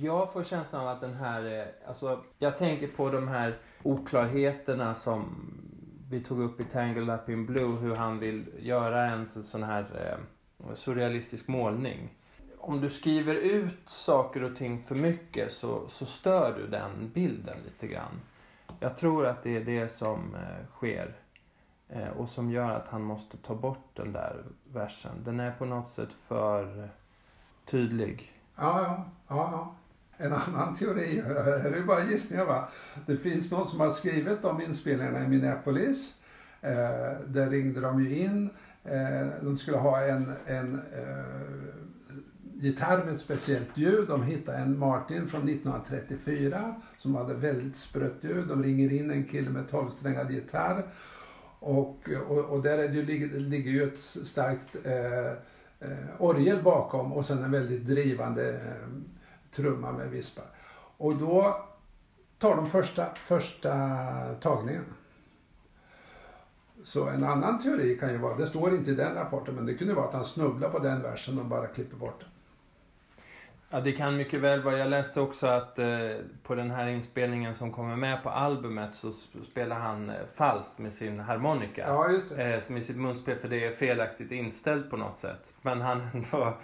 Jag 0.00 0.32
får 0.32 0.44
känslan 0.44 0.82
av 0.82 0.88
att 0.88 1.00
den 1.00 1.14
här, 1.14 1.58
eh, 1.58 1.88
alltså 1.88 2.20
jag 2.38 2.56
tänker 2.56 2.88
på 2.88 3.10
de 3.10 3.28
här 3.28 3.58
oklarheterna 3.82 4.94
som 4.94 5.24
vi 6.10 6.20
tog 6.20 6.40
upp 6.40 6.60
i 6.60 6.64
Tangled 6.64 7.10
Up 7.10 7.28
in 7.28 7.46
Blue, 7.46 7.78
hur 7.78 7.94
han 7.94 8.18
vill 8.18 8.44
göra 8.58 9.06
en 9.06 9.26
sån 9.26 9.62
här 9.62 9.86
eh, 10.58 10.72
surrealistisk 10.72 11.48
målning. 11.48 12.14
Om 12.58 12.80
du 12.80 12.90
skriver 12.90 13.34
ut 13.34 13.88
saker 13.88 14.42
och 14.42 14.56
ting 14.56 14.78
för 14.78 14.94
mycket 14.94 15.52
så, 15.52 15.88
så 15.88 16.06
stör 16.06 16.54
du 16.58 16.66
den 16.66 17.10
bilden 17.14 17.56
lite 17.64 17.86
grann. 17.86 18.20
Jag 18.80 18.96
tror 18.96 19.26
att 19.26 19.42
det 19.42 19.56
är 19.56 19.64
det 19.64 19.88
som 19.88 20.34
eh, 20.34 20.66
sker. 20.66 21.14
Eh, 21.88 22.08
och 22.08 22.28
som 22.28 22.50
gör 22.50 22.70
att 22.70 22.88
han 22.88 23.02
måste 23.02 23.36
ta 23.36 23.54
bort 23.54 23.88
den 23.94 24.12
där 24.12 24.44
versen. 24.64 25.12
Den 25.24 25.40
är 25.40 25.50
på 25.50 25.64
något 25.64 25.88
sätt 25.88 26.12
för 26.12 26.82
eh, 26.82 26.88
tydlig. 27.64 28.32
Ja, 28.56 28.82
ja, 28.82 29.04
ja, 29.28 29.48
ja. 29.52 29.74
En 30.16 30.32
annan 30.32 30.74
teori, 30.74 31.22
här 31.26 31.66
är 31.66 31.70
det 31.70 31.82
bara 31.82 32.04
gissningar 32.04 32.44
va. 32.44 32.68
Det 33.06 33.16
finns 33.16 33.50
någon 33.50 33.68
som 33.68 33.80
har 33.80 33.90
skrivit 33.90 34.44
om 34.44 34.60
inspelningarna 34.60 35.24
i 35.24 35.28
Minneapolis. 35.28 36.14
Eh, 36.60 37.20
där 37.26 37.50
ringde 37.50 37.80
de 37.80 38.04
ju 38.04 38.18
in. 38.18 38.50
Eh, 38.84 39.26
de 39.42 39.56
skulle 39.56 39.76
ha 39.76 40.00
en, 40.00 40.32
en 40.46 40.74
eh, 40.74 41.84
gitarr 42.54 43.04
med 43.04 43.14
ett 43.14 43.20
speciellt 43.20 43.78
ljud. 43.78 44.08
De 44.08 44.22
hittade 44.22 44.58
en 44.58 44.78
Martin 44.78 45.28
från 45.28 45.48
1934 45.48 46.74
som 46.96 47.14
hade 47.14 47.34
väldigt 47.34 47.76
sprött 47.76 48.18
ljud. 48.20 48.48
De 48.48 48.62
ringer 48.62 48.92
in 48.92 49.10
en 49.10 49.24
kille 49.24 49.50
med 49.50 49.68
tolvsträngad 49.68 50.30
gitarr. 50.30 50.84
Och, 51.58 52.10
och, 52.28 52.44
och 52.44 52.62
där 52.62 52.78
är 52.78 52.88
det 52.88 52.94
ju, 52.94 53.06
ligger, 53.06 53.40
ligger 53.40 53.70
ju 53.70 53.82
ett 53.82 53.98
starkt 53.98 54.86
eh, 54.86 55.28
eh, 55.90 56.06
orgel 56.18 56.62
bakom 56.62 57.12
och 57.12 57.26
sen 57.26 57.44
en 57.44 57.50
väldigt 57.50 57.86
drivande 57.86 58.52
eh, 58.52 58.88
trumma 59.56 59.92
med 59.92 60.10
vispar. 60.10 60.44
Och 60.96 61.16
då 61.16 61.64
tar 62.38 62.56
de 62.56 62.66
första, 62.66 63.14
första 63.14 63.70
tagningen. 64.40 64.84
Så 66.84 67.08
en 67.08 67.24
annan 67.24 67.58
teori 67.58 67.98
kan 67.98 68.12
ju 68.12 68.18
vara, 68.18 68.36
det 68.36 68.46
står 68.46 68.74
inte 68.74 68.90
i 68.90 68.94
den 68.94 69.14
rapporten, 69.14 69.54
men 69.54 69.66
det 69.66 69.74
kunde 69.74 69.94
vara 69.94 70.06
att 70.06 70.14
han 70.14 70.24
snubblar 70.24 70.70
på 70.70 70.78
den 70.78 71.02
versen 71.02 71.38
och 71.38 71.44
bara 71.44 71.66
klipper 71.66 71.96
bort 71.96 72.20
den. 72.20 72.28
Ja, 73.74 73.80
det 73.80 73.92
kan 73.92 74.16
mycket 74.16 74.40
väl 74.40 74.62
vara. 74.62 74.78
Jag 74.78 74.90
läste 74.90 75.20
också 75.20 75.46
att 75.46 75.78
eh, 75.78 75.86
på 76.42 76.54
den 76.54 76.70
här 76.70 76.86
inspelningen 76.86 77.54
som 77.54 77.72
kommer 77.72 77.96
med 77.96 78.22
på 78.22 78.30
albumet 78.30 78.94
så 78.94 79.12
spelar 79.50 79.76
han 79.76 80.10
eh, 80.10 80.16
falskt 80.34 80.78
med 80.78 80.92
sin 80.92 81.20
harmonika. 81.20 81.86
Ja, 81.86 82.10
just 82.10 82.36
det. 82.36 82.54
Eh, 82.54 82.62
med 82.68 82.84
sitt 82.84 82.96
munspel 82.96 83.36
för 83.36 83.48
det 83.48 83.64
är 83.64 83.70
felaktigt 83.70 84.32
inställt 84.32 84.90
på 84.90 84.96
något 84.96 85.16
sätt. 85.16 85.54
Men 85.62 85.80
han 85.80 86.00
ändå 86.12 86.56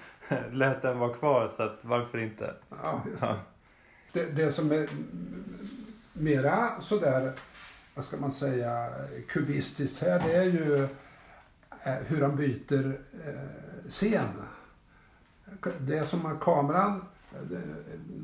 lät 0.52 0.82
den 0.82 0.98
vara 0.98 1.12
kvar 1.12 1.48
så 1.48 1.62
att 1.62 1.78
varför 1.82 2.18
inte? 2.18 2.54
Ja, 2.82 3.02
just 3.10 3.22
det. 3.22 3.28
Ja. 3.28 3.36
Det, 4.12 4.24
det 4.24 4.52
som 4.52 4.72
är 4.72 4.88
mera 6.12 6.80
sådär, 6.80 7.32
vad 7.94 8.04
ska 8.04 8.16
man 8.16 8.32
säga, 8.32 8.88
kubistiskt 9.28 10.02
här, 10.02 10.22
det 10.26 10.32
är 10.32 10.44
ju 10.44 10.88
eh, 11.84 11.94
hur 12.06 12.22
han 12.22 12.36
byter 12.36 13.00
eh, 13.26 13.88
scen. 13.88 14.24
Det 15.80 16.04
som 16.04 16.26
att 16.26 16.40
kameran, 16.40 17.04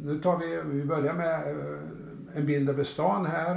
nu 0.04 0.20
tar 0.22 0.38
vi, 0.38 0.62
vi 0.64 0.84
börjar 0.84 1.14
med 1.14 1.50
eh, 1.50 2.38
en 2.38 2.46
bild 2.46 2.70
över 2.70 2.84
stan 2.84 3.26
här. 3.26 3.56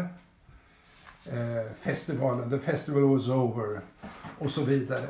Eh, 1.25 1.71
festivalen, 1.79 2.49
the 2.49 2.59
festival 2.59 3.03
was 3.03 3.29
over 3.29 3.81
och 4.39 4.49
så 4.49 4.63
vidare. 4.63 5.07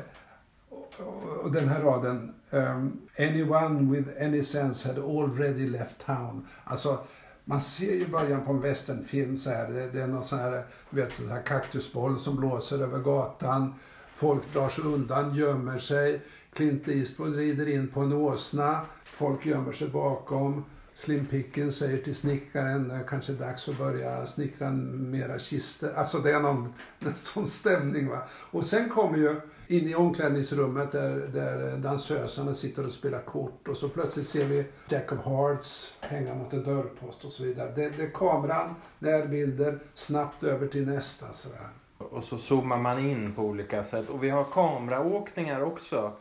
Och, 1.42 1.52
den 1.52 1.68
här 1.68 1.80
raden, 1.80 2.34
ehm, 2.50 3.00
anyone 3.18 3.92
with 3.96 4.22
any 4.22 4.42
sense 4.42 4.88
had 4.88 4.98
already 4.98 5.68
left 5.68 6.06
town. 6.06 6.46
Alltså, 6.64 6.98
man 7.44 7.60
ser 7.60 7.94
ju 7.94 8.08
början 8.08 8.44
på 8.44 8.52
en 8.52 8.60
westernfilm 8.60 9.36
så 9.36 9.50
här. 9.50 9.90
Det 9.92 10.00
är 10.00 10.06
någon 10.06 10.24
sån 10.24 10.38
här, 10.38 10.64
du 10.90 11.02
vet, 11.02 11.16
sån 11.16 11.28
här 11.28 11.42
kaktusboll 11.42 12.18
som 12.18 12.36
blåser 12.36 12.82
över 12.82 12.98
gatan. 12.98 13.74
Folk 14.20 14.52
drar 14.52 14.68
sig 14.68 14.84
undan, 14.84 15.34
gömmer 15.34 15.78
sig. 15.78 16.20
Clint 16.52 16.88
Eastwood 16.88 17.36
rider 17.36 17.68
in 17.68 17.88
på 17.88 18.00
en 18.00 18.12
åsna. 18.12 18.80
Folk 19.04 19.46
gömmer 19.46 19.72
sig 19.72 19.88
bakom. 19.88 20.64
Slim 20.94 21.26
Pickens 21.26 21.76
säger 21.76 22.02
till 22.02 22.14
snickaren 22.14 22.88
det 22.88 23.04
kanske 23.08 23.32
är 23.32 23.36
dags 23.36 23.68
att 23.68 23.78
börja 23.78 24.26
snickra 24.26 24.70
mera 24.70 25.38
kister. 25.38 25.92
Alltså 25.96 26.18
det 26.18 26.30
är 26.30 26.40
någon 26.40 26.74
en 26.98 27.14
sån 27.14 27.46
stämning. 27.46 28.08
Va? 28.08 28.22
Och 28.50 28.66
sen 28.66 28.88
kommer 28.88 29.18
ju 29.18 29.40
in 29.66 29.88
i 29.88 29.94
omklädningsrummet 29.94 30.92
där, 30.92 31.28
där 31.32 31.76
dansöserna 31.76 32.54
sitter 32.54 32.86
och 32.86 32.92
spelar 32.92 33.22
kort 33.22 33.68
och 33.68 33.76
så 33.76 33.88
plötsligt 33.88 34.26
ser 34.26 34.44
vi 34.44 34.64
Jack 34.88 35.12
of 35.12 35.24
Hearts 35.24 35.94
hänga 36.00 36.34
mot 36.34 36.52
en 36.52 36.64
dörrpost 36.64 37.24
och 37.24 37.32
så 37.32 37.42
vidare. 37.42 37.72
Det, 37.74 37.88
det 37.96 38.02
är 38.02 38.10
kameran, 38.10 38.74
närbilder, 38.98 39.78
snabbt 39.94 40.44
över 40.44 40.66
till 40.66 40.86
nästa. 40.86 41.32
Sådär. 41.32 41.68
Och 42.00 42.24
så 42.24 42.38
zoomar 42.38 42.78
man 42.78 42.98
in 42.98 43.32
på 43.32 43.42
olika 43.42 43.84
sätt. 43.84 44.08
Och 44.08 44.24
vi 44.24 44.30
har 44.30 44.44
kameraåkningar 44.44 45.62
också. 45.62 46.12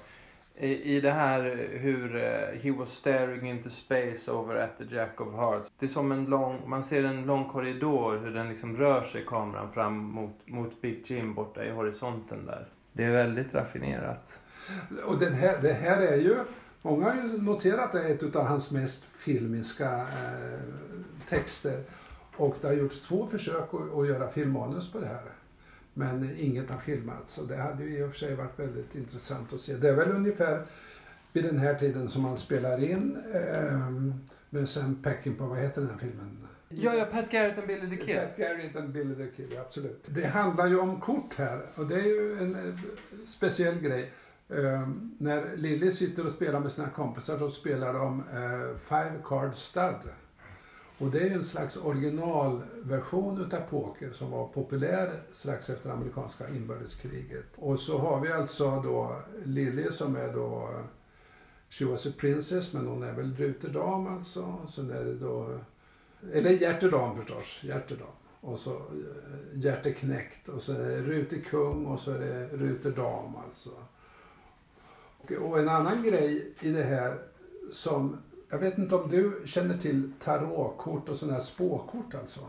I, 0.62 0.95
i 0.95 1.01
det 1.01 1.12
här 1.12 1.67
hur 1.71 2.15
uh, 2.15 2.62
he 2.62 2.71
was 2.71 2.89
staring 2.89 3.50
into 3.50 3.69
space 3.69 4.31
over 4.31 4.55
at 4.55 4.77
the 4.77 4.95
Jack 4.95 5.21
of 5.21 5.33
Hearts. 5.33 5.71
Det 5.79 5.86
är 5.86 5.89
som 5.89 6.12
en 6.12 6.25
lång, 6.25 6.69
man 6.69 6.83
ser 6.83 7.03
en 7.03 7.25
lång 7.25 7.50
korridor 7.50 8.17
hur 8.17 8.31
den 8.31 8.50
liksom 8.50 8.77
rör 8.77 9.03
sig 9.03 9.25
kameran 9.25 9.71
fram 9.71 9.98
mot, 9.98 10.36
mot 10.45 10.81
Big 10.81 11.03
Jim 11.05 11.33
borta 11.33 11.65
i 11.65 11.71
horisonten 11.71 12.45
där. 12.45 12.67
Det 12.93 13.03
är 13.03 13.12
väldigt 13.12 13.53
raffinerat. 13.53 14.41
Och 15.05 15.19
det 15.19 15.29
här, 15.29 15.62
det 15.62 15.74
här 15.74 16.01
är 16.01 16.17
ju, 16.17 16.36
många 16.81 17.05
har 17.05 17.15
ju 17.15 17.41
noterat 17.41 17.86
att 17.86 17.91
det 17.91 18.01
är 18.01 18.13
ett 18.13 18.36
av 18.36 18.45
hans 18.45 18.71
mest 18.71 19.05
filmiska 19.05 19.98
eh, 20.00 20.59
texter. 21.29 21.83
Och 22.36 22.55
det 22.62 22.67
har 22.67 22.74
gjorts 22.74 23.01
två 23.01 23.27
försök 23.27 23.74
att, 23.74 23.98
att 23.98 24.07
göra 24.07 24.27
filmmanus 24.27 24.91
på 24.91 25.00
det 25.00 25.07
här. 25.07 25.21
Men 26.00 26.29
inget 26.38 26.70
har 26.70 26.77
filmats 26.77 27.38
och 27.38 27.48
det 27.48 27.56
hade 27.56 27.84
ju 27.84 27.98
i 27.98 28.03
och 28.03 28.12
för 28.12 28.20
sig 28.20 28.36
varit 28.36 28.60
väldigt 28.60 28.96
intressant 28.96 29.53
att 29.53 29.60
se. 29.60 29.74
Det 29.74 29.89
är 29.89 29.96
väl 29.96 30.12
ungefär 30.12 30.65
vid 31.34 31.44
den 31.44 31.58
här 31.58 31.75
tiden 31.75 32.08
som 32.08 32.22
man 32.22 32.38
spelar 32.38 32.84
in 32.84 33.18
eh, 33.34 33.89
med 34.50 34.70
Sam 34.70 34.96
Peckinpah, 35.03 35.48
vad 35.48 35.58
heter 35.58 35.82
den 35.82 35.89
här 35.89 35.98
filmen? 35.98 36.48
Ja, 36.70 36.94
ja, 36.96 37.06
Pat 37.06 37.32
Garrett 37.32 37.58
and 37.58 37.68
Billy 37.68 37.98
the 37.98 38.06
Kid. 38.06 38.15
Pat 38.15 38.38
Garrett 38.38 38.75
and 38.75 38.89
Billy 38.89 39.15
the 39.15 39.27
Kid, 39.36 39.60
absolut. 39.60 40.06
Det 40.08 40.27
handlar 40.27 40.68
ju 40.68 40.79
om 40.79 41.00
kort 41.00 41.34
här 41.38 41.62
och 41.75 41.88
det 41.88 41.96
är 41.96 42.06
ju 42.06 42.38
en 42.39 42.56
eh, 42.56 42.75
speciell 43.25 43.79
grej. 43.79 44.12
Eh, 44.50 44.89
när 45.18 45.56
Lilly 45.56 45.91
sitter 45.91 46.25
och 46.25 46.32
spelar 46.32 46.60
med 46.60 46.72
sina 46.72 46.89
kompisar 46.89 47.38
så 47.38 47.50
spelar 47.50 47.94
de 47.94 48.20
eh, 48.20 48.77
Five 48.77 49.13
Card 49.24 49.56
Stud. 49.56 50.12
Och 51.00 51.12
det 51.12 51.20
är 51.20 51.32
en 51.32 51.44
slags 51.44 51.77
originalversion 51.77 53.41
utav 53.41 53.60
poker 53.60 54.12
som 54.12 54.32
var 54.32 54.48
populär 54.48 55.22
strax 55.32 55.70
efter 55.70 55.89
amerikanska 55.89 56.50
inbördeskriget. 56.50 57.46
Och 57.56 57.79
så 57.79 57.98
har 57.98 58.20
vi 58.20 58.32
alltså 58.32 58.82
då 58.82 59.22
Lily 59.46 59.91
som 59.91 60.15
är 60.15 60.34
då 60.34 60.70
She 61.70 61.86
was 61.86 62.06
a 62.06 62.10
princess, 62.18 62.74
men 62.74 62.88
hon 62.88 63.03
är 63.03 63.13
väl 63.13 63.36
ruterdam 63.36 64.08
alltså. 64.08 64.58
Sen 64.70 64.91
är 64.91 65.06
det 65.06 65.15
då, 65.15 65.60
eller 66.34 66.50
hjärtedam 66.50 67.15
förstås, 67.15 67.63
hjärtedam. 67.63 68.08
Och 68.41 68.60
så 68.60 68.75
eh, 68.75 68.79
hjärteknäckt 69.53 70.50
och 70.50 70.62
så 70.62 70.74
är 70.74 70.79
det 70.79 71.01
rutekung 71.01 71.86
och 71.86 72.00
så 72.00 72.12
är 72.12 72.20
det 72.20 72.48
ruterdam 72.48 73.36
alltså. 73.36 73.70
Och, 75.18 75.32
och 75.32 75.60
en 75.60 75.70
annan 75.70 76.03
grej 76.03 76.53
i 76.62 76.72
det 76.72 76.84
här 76.84 77.18
som 77.72 78.18
jag 78.50 78.60
vet 78.60 78.77
inte 78.77 78.96
om 78.96 79.10
du 79.10 79.41
känner 79.46 79.77
till 79.77 80.12
tarotkort 80.20 81.10
och 81.10 81.15
sådana 81.15 81.34
här 81.34 81.41
spåkort 81.41 82.15
alltså? 82.20 82.39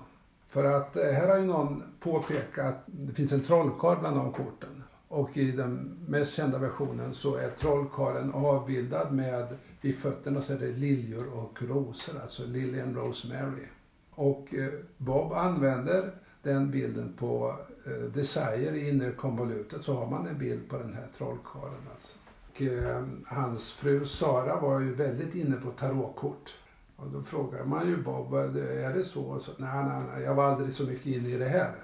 För 0.49 0.65
att 0.65 0.97
eh, 0.97 1.05
här 1.05 1.29
har 1.29 1.37
ju 1.37 1.45
någon 1.45 1.83
påpekat 2.01 2.67
att 2.67 2.83
det 2.87 3.13
finns 3.13 3.33
en 3.33 3.41
trollkarl 3.41 4.01
bland 4.01 4.17
de 4.17 4.33
korten. 4.33 4.83
Och 5.09 5.37
i 5.37 5.51
den 5.51 5.99
mest 6.09 6.33
kända 6.33 6.59
versionen 6.59 7.15
så 7.15 7.37
är 7.37 7.51
trollkarlen 7.51 8.33
avbildad 8.33 9.13
med 9.13 9.57
vid 9.81 9.99
fötterna 9.99 10.41
så 10.41 10.53
är 10.53 10.59
det 10.59 10.73
liljor 10.73 11.27
och 11.35 11.63
rosor, 11.63 12.21
alltså 12.23 12.47
Lillian 12.47 12.89
and 12.89 12.97
Rosemary. 12.97 13.67
Och 14.11 14.55
eh, 14.55 14.69
Bob 14.97 15.33
använder 15.33 16.15
den 16.43 16.71
bilden 16.71 17.13
på 17.19 17.57
eh, 17.87 17.93
Desire 17.93 18.89
inne 18.89 19.09
i 19.09 19.13
konvolutet 19.13 19.83
så 19.83 19.95
har 19.95 20.07
man 20.07 20.27
en 20.27 20.39
bild 20.39 20.69
på 20.69 20.79
den 20.79 20.95
här 20.95 21.07
trollkarlen 21.17 21.89
alltså. 21.95 22.17
Och 22.61 22.67
eh, 22.67 23.05
hans 23.27 23.73
fru 23.73 24.05
Sara 24.05 24.61
var 24.61 24.81
ju 24.81 24.95
väldigt 24.95 25.35
inne 25.35 25.57
på 25.57 25.71
tarotkort. 25.71 26.55
Och 26.97 27.07
då 27.11 27.23
frågade 27.23 27.65
man 27.65 27.89
ju 27.89 27.97
Bob, 27.97 28.35
är 28.35 28.95
det 28.95 29.05
så? 29.05 29.39
så 29.39 29.53
nej, 29.57 29.85
nej, 29.85 30.03
nej, 30.13 30.23
jag 30.23 30.35
var 30.35 30.45
aldrig 30.45 30.73
så 30.73 30.85
mycket 30.85 31.07
inne 31.07 31.29
i 31.29 31.37
det 31.37 31.49
här. 31.49 31.75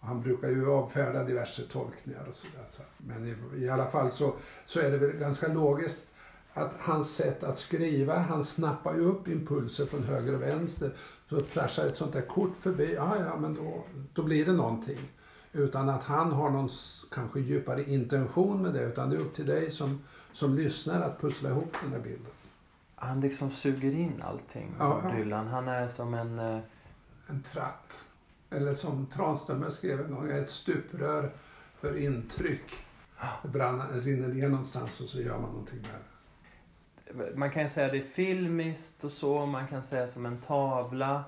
Och 0.00 0.06
han 0.06 0.20
brukar 0.20 0.48
ju 0.48 0.70
avfärda 0.70 1.24
diverse 1.24 1.62
tolkningar 1.62 2.24
och 2.28 2.34
sådär. 2.34 2.64
Så. 2.68 2.82
Men 2.96 3.26
i, 3.26 3.64
i, 3.64 3.68
alla 3.68 3.86
fall 3.86 4.12
så, 4.12 4.34
så 4.66 4.80
är 4.80 4.90
det 4.90 4.98
väl 4.98 5.10
ganska 5.10 5.48
logiskt 5.48 6.08
att 6.54 6.74
hans 6.78 7.14
sätt 7.14 7.44
att 7.44 7.58
skriva, 7.58 8.18
han 8.18 8.44
snappar 8.44 8.94
ju 8.94 9.00
upp 9.00 9.28
impulser 9.28 9.86
från 9.86 10.04
höger 10.04 10.34
och 10.34 10.42
vänster. 10.42 10.92
Så 11.28 11.40
flashar 11.40 11.86
ett 11.86 11.96
sånt 11.96 12.12
där 12.12 12.26
kort 12.26 12.56
förbi, 12.56 12.94
ja 12.94 13.16
ja 13.18 13.36
men 13.36 13.54
då, 13.54 13.84
då 14.12 14.22
blir 14.22 14.46
det 14.46 14.52
någonting. 14.52 14.98
Utan 15.52 15.88
att 15.88 16.02
han 16.02 16.32
har 16.32 16.50
någon 16.50 16.68
kanske 17.10 17.40
djupare 17.40 17.84
intention 17.84 18.62
med 18.62 18.74
det. 18.74 18.80
Utan 18.84 19.10
det 19.10 19.16
är 19.16 19.20
upp 19.20 19.34
till 19.34 19.46
dig 19.46 19.70
som, 19.70 20.00
som 20.32 20.56
lyssnar 20.56 21.00
att 21.00 21.20
pussla 21.20 21.50
ihop 21.50 21.76
den 21.82 21.92
här 21.92 22.00
bilden. 22.00 22.32
Han 22.94 23.20
liksom 23.20 23.50
suger 23.50 23.92
in 23.92 24.22
allting, 24.26 24.74
Ja, 24.78 25.00
ja. 25.04 25.10
Dylan. 25.16 25.46
Han 25.48 25.68
är 25.68 25.88
som 25.88 26.14
en... 26.14 26.38
eh, 26.38 26.58
En 27.26 27.42
tratt. 27.42 27.98
Eller 28.50 28.74
som 28.74 29.06
Tranströmer 29.06 29.70
skrev 29.70 30.00
en 30.00 30.14
gång, 30.14 30.30
ett 30.30 30.48
stuprör 30.48 31.32
för 31.80 31.96
intryck. 31.96 32.72
Det 33.42 33.48
brann, 33.48 33.82
rinner 34.02 34.28
ner 34.28 34.48
någonstans 34.48 35.00
och 35.00 35.08
så 35.08 35.20
gör 35.20 35.38
man 35.38 35.50
någonting 35.50 35.82
där. 35.82 36.00
Man 37.34 37.50
kan 37.50 37.68
säga 37.68 37.88
det 37.92 37.98
är 37.98 38.02
filmiskt 38.02 39.04
och 39.04 39.12
så. 39.12 39.46
Man 39.46 39.66
kan 39.68 39.82
säga 39.82 40.08
som 40.08 40.26
en 40.26 40.38
tavla. 40.38 41.24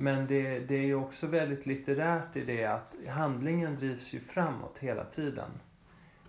Men 0.00 0.26
det, 0.26 0.58
det 0.58 0.74
är 0.74 0.84
ju 0.84 0.94
också 0.94 1.26
väldigt 1.26 1.66
litterärt 1.66 2.36
i 2.36 2.44
det 2.44 2.64
att 2.64 2.94
handlingen 3.08 3.76
drivs 3.76 4.12
ju 4.12 4.20
framåt 4.20 4.78
hela 4.78 5.04
tiden. 5.04 5.50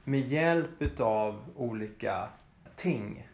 Med 0.04 0.28
hjälp 0.28 0.70
utav 0.80 1.42
olika 1.56 2.30
ting. 2.76 3.28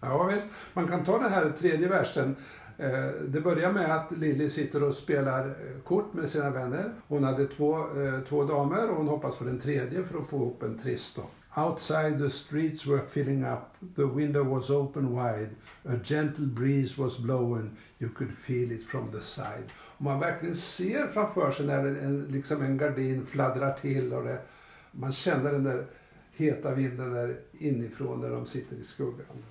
Ja, 0.00 0.24
visst. 0.24 0.46
Man 0.72 0.88
kan 0.88 1.04
ta 1.04 1.18
den 1.18 1.32
här 1.32 1.50
tredje 1.50 1.88
versen. 1.88 2.36
Eh, 2.78 3.04
det 3.28 3.40
börjar 3.40 3.72
med 3.72 3.96
att 3.96 4.12
Lilly 4.12 4.50
sitter 4.50 4.82
och 4.82 4.94
spelar 4.94 5.46
eh, 5.46 5.82
kort 5.84 6.12
med 6.12 6.28
sina 6.28 6.50
vänner. 6.50 6.92
Hon 7.08 7.24
hade 7.24 7.46
två, 7.46 7.78
eh, 7.78 8.20
två 8.28 8.44
damer 8.44 8.90
och 8.90 8.96
hon 8.96 9.08
hoppas 9.08 9.36
på 9.36 9.44
den 9.44 9.60
tredje 9.60 10.04
för 10.04 10.18
att 10.18 10.28
få 10.28 10.36
ihop 10.36 10.62
en 10.62 10.78
tristo. 10.78 11.22
Outside 11.58 12.18
the 12.18 12.30
streets 12.30 12.86
were 12.86 13.00
filling 13.00 13.44
up, 13.44 13.76
the 13.96 14.06
window 14.06 14.44
was 14.44 14.70
open 14.70 15.12
wide, 15.12 15.50
a 15.84 15.96
gentle 15.96 16.46
breeze 16.46 16.98
was 16.98 17.18
blowing, 17.18 17.76
you 17.98 18.08
could 18.08 18.32
feel 18.32 18.72
it 18.72 18.84
from 18.84 19.10
the 19.10 19.20
side. 19.20 19.64
Och 19.96 20.02
man 20.02 20.20
verkligen 20.20 20.56
ser 20.56 21.06
framför 21.06 21.52
sig 21.52 21.66
när 21.66 21.78
en, 21.78 22.24
liksom 22.30 22.62
en 22.62 22.76
gardin 22.76 23.26
fladdrar 23.26 23.72
till 23.72 24.12
och 24.12 24.24
det, 24.24 24.40
man 24.92 25.12
känner 25.12 25.52
den 25.52 25.64
där 25.64 25.86
heta 26.32 26.74
vinden 26.74 27.12
där 27.12 27.40
inifrån 27.52 28.20
när 28.20 28.30
de 28.30 28.46
sitter 28.46 28.76
i 28.76 28.82
skuggan. 28.82 29.44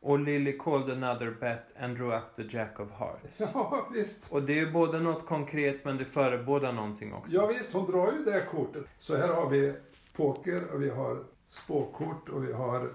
Och 0.00 0.18
Lily 0.18 0.58
called 0.58 0.90
another 0.90 1.36
bet 1.40 1.74
and 1.80 1.96
drew 1.96 2.12
up 2.12 2.36
the 2.36 2.56
jack 2.56 2.80
of 2.80 2.90
hearts. 2.90 3.40
Ja, 3.54 3.88
visst. 3.94 4.32
Och 4.32 4.42
det 4.42 4.60
är 4.60 4.72
både 4.72 5.00
något 5.00 5.26
konkret 5.26 5.84
men 5.84 5.96
det 5.96 6.04
förebådar 6.04 6.72
någonting 6.72 7.14
också. 7.14 7.34
Ja 7.34 7.46
visst, 7.46 7.72
hon 7.72 7.90
drar 7.90 8.12
ju 8.12 8.24
det 8.24 8.46
kortet. 8.50 8.84
Så 8.98 9.16
här 9.16 9.28
har 9.28 9.50
vi 9.50 9.72
poker 10.16 10.62
och 10.74 10.82
vi 10.82 10.90
har 10.90 11.24
spåkort 11.52 12.28
och 12.28 12.44
vi 12.44 12.52
har 12.52 12.90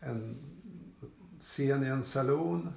en 0.00 0.36
scen 1.40 1.84
i 1.84 1.86
en 1.86 2.04
saloon. 2.04 2.72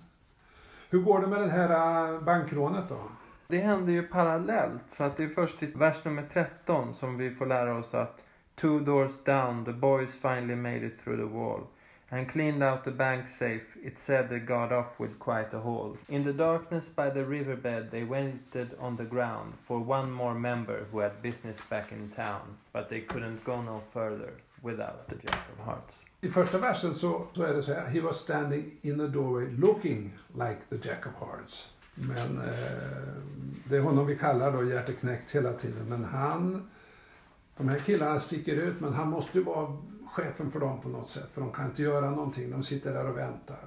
Hur 0.90 1.00
går 1.00 1.22
det 1.22 1.28
med 1.28 1.42
det 1.42 1.50
här 1.50 2.14
äh, 2.14 2.22
bankrånet 2.22 2.90
då? 2.90 3.02
Det 3.48 3.60
händer 3.60 3.94
ju 3.94 4.04
parallellt. 4.04 4.84
Så 4.88 5.04
att 5.04 5.18
det 5.18 5.24
är 5.24 5.28
först 5.28 5.64
i 5.64 5.66
vers 5.66 6.06
nummer 6.06 6.24
13 6.34 6.94
som 6.94 7.18
vi 7.18 7.32
får 7.32 7.46
lära 7.46 7.78
oss 7.78 7.94
att 7.94 8.24
Two 8.56 8.80
doors 8.80 9.12
down, 9.26 9.66
the 9.66 9.72
boys 9.72 10.16
finally 10.16 10.56
made 10.56 10.84
it 10.86 11.04
through 11.04 11.18
the 11.18 11.38
wall. 11.38 11.62
And 12.12 12.30
cleaned 12.30 12.64
out 12.64 12.84
the 12.84 12.92
bank 12.92 13.30
safe. 13.30 13.78
It 13.84 14.00
said 14.00 14.30
they 14.30 14.40
got 14.40 14.72
off 14.72 15.00
with 15.00 15.20
quite 15.20 15.58
a 15.58 15.60
haul. 15.60 15.98
In 16.10 16.24
the 16.24 16.34
darkness 16.34 16.90
by 16.90 17.10
the 17.10 17.26
riverbed 17.26 17.92
they 17.92 18.04
waited 18.04 18.76
on 18.80 18.96
the 18.96 19.06
ground 19.06 19.54
for 19.64 19.80
one 19.80 20.12
more 20.12 20.36
member 20.36 20.86
who 20.92 21.00
had 21.00 21.22
business 21.22 21.62
back 21.70 21.92
in 21.92 22.10
town. 22.10 22.58
But 22.74 22.90
they 22.90 23.02
couldn't 23.02 23.44
go 23.44 23.62
no 23.62 23.82
further 23.94 24.34
without 24.64 25.08
the 25.08 25.16
Jack 25.16 25.42
of 25.58 25.66
Hearts. 25.66 26.06
I 26.22 26.30
första 26.30 26.58
versen 26.58 26.94
så, 26.94 27.28
så 27.34 27.44
är 27.44 27.54
det 27.54 27.64
så 27.64 27.74
här. 27.74 27.86
He 27.88 28.02
was 28.02 28.18
standing 28.18 28.72
in 28.82 28.98
the 28.98 29.08
doorway 29.08 29.52
looking 29.52 30.18
like 30.34 30.58
the 30.70 30.90
Jack 30.90 31.06
of 31.08 31.28
Hearts. 31.28 31.74
Men 31.96 32.38
eh, 32.38 32.54
det 33.70 33.78
är 33.78 33.82
honom 33.82 34.08
vi 34.08 34.16
kallar 34.16 34.52
då 34.52 34.64
hjärteknäckt 34.64 35.36
hela 35.36 35.54
tiden. 35.54 35.86
Men 35.90 36.04
han, 36.04 36.70
de 37.58 37.70
här 37.70 37.80
killarna 37.80 38.20
sticker 38.20 38.56
ut 38.56 38.80
men 38.80 38.94
han 38.94 39.08
måste 39.08 39.38
ju 39.38 39.44
vara 39.44 39.78
chefen 40.12 40.52
för 40.52 40.60
dem 40.60 40.82
på 40.82 40.90
något 40.90 41.10
sätt. 41.10 41.30
För 41.34 41.42
de 41.42 41.52
kan 41.52 41.66
inte 41.66 41.82
göra 41.84 42.10
någonting. 42.10 42.52
De 42.52 42.64
sitter 42.64 42.94
där 42.94 43.10
och 43.10 43.18
väntar. 43.18 43.58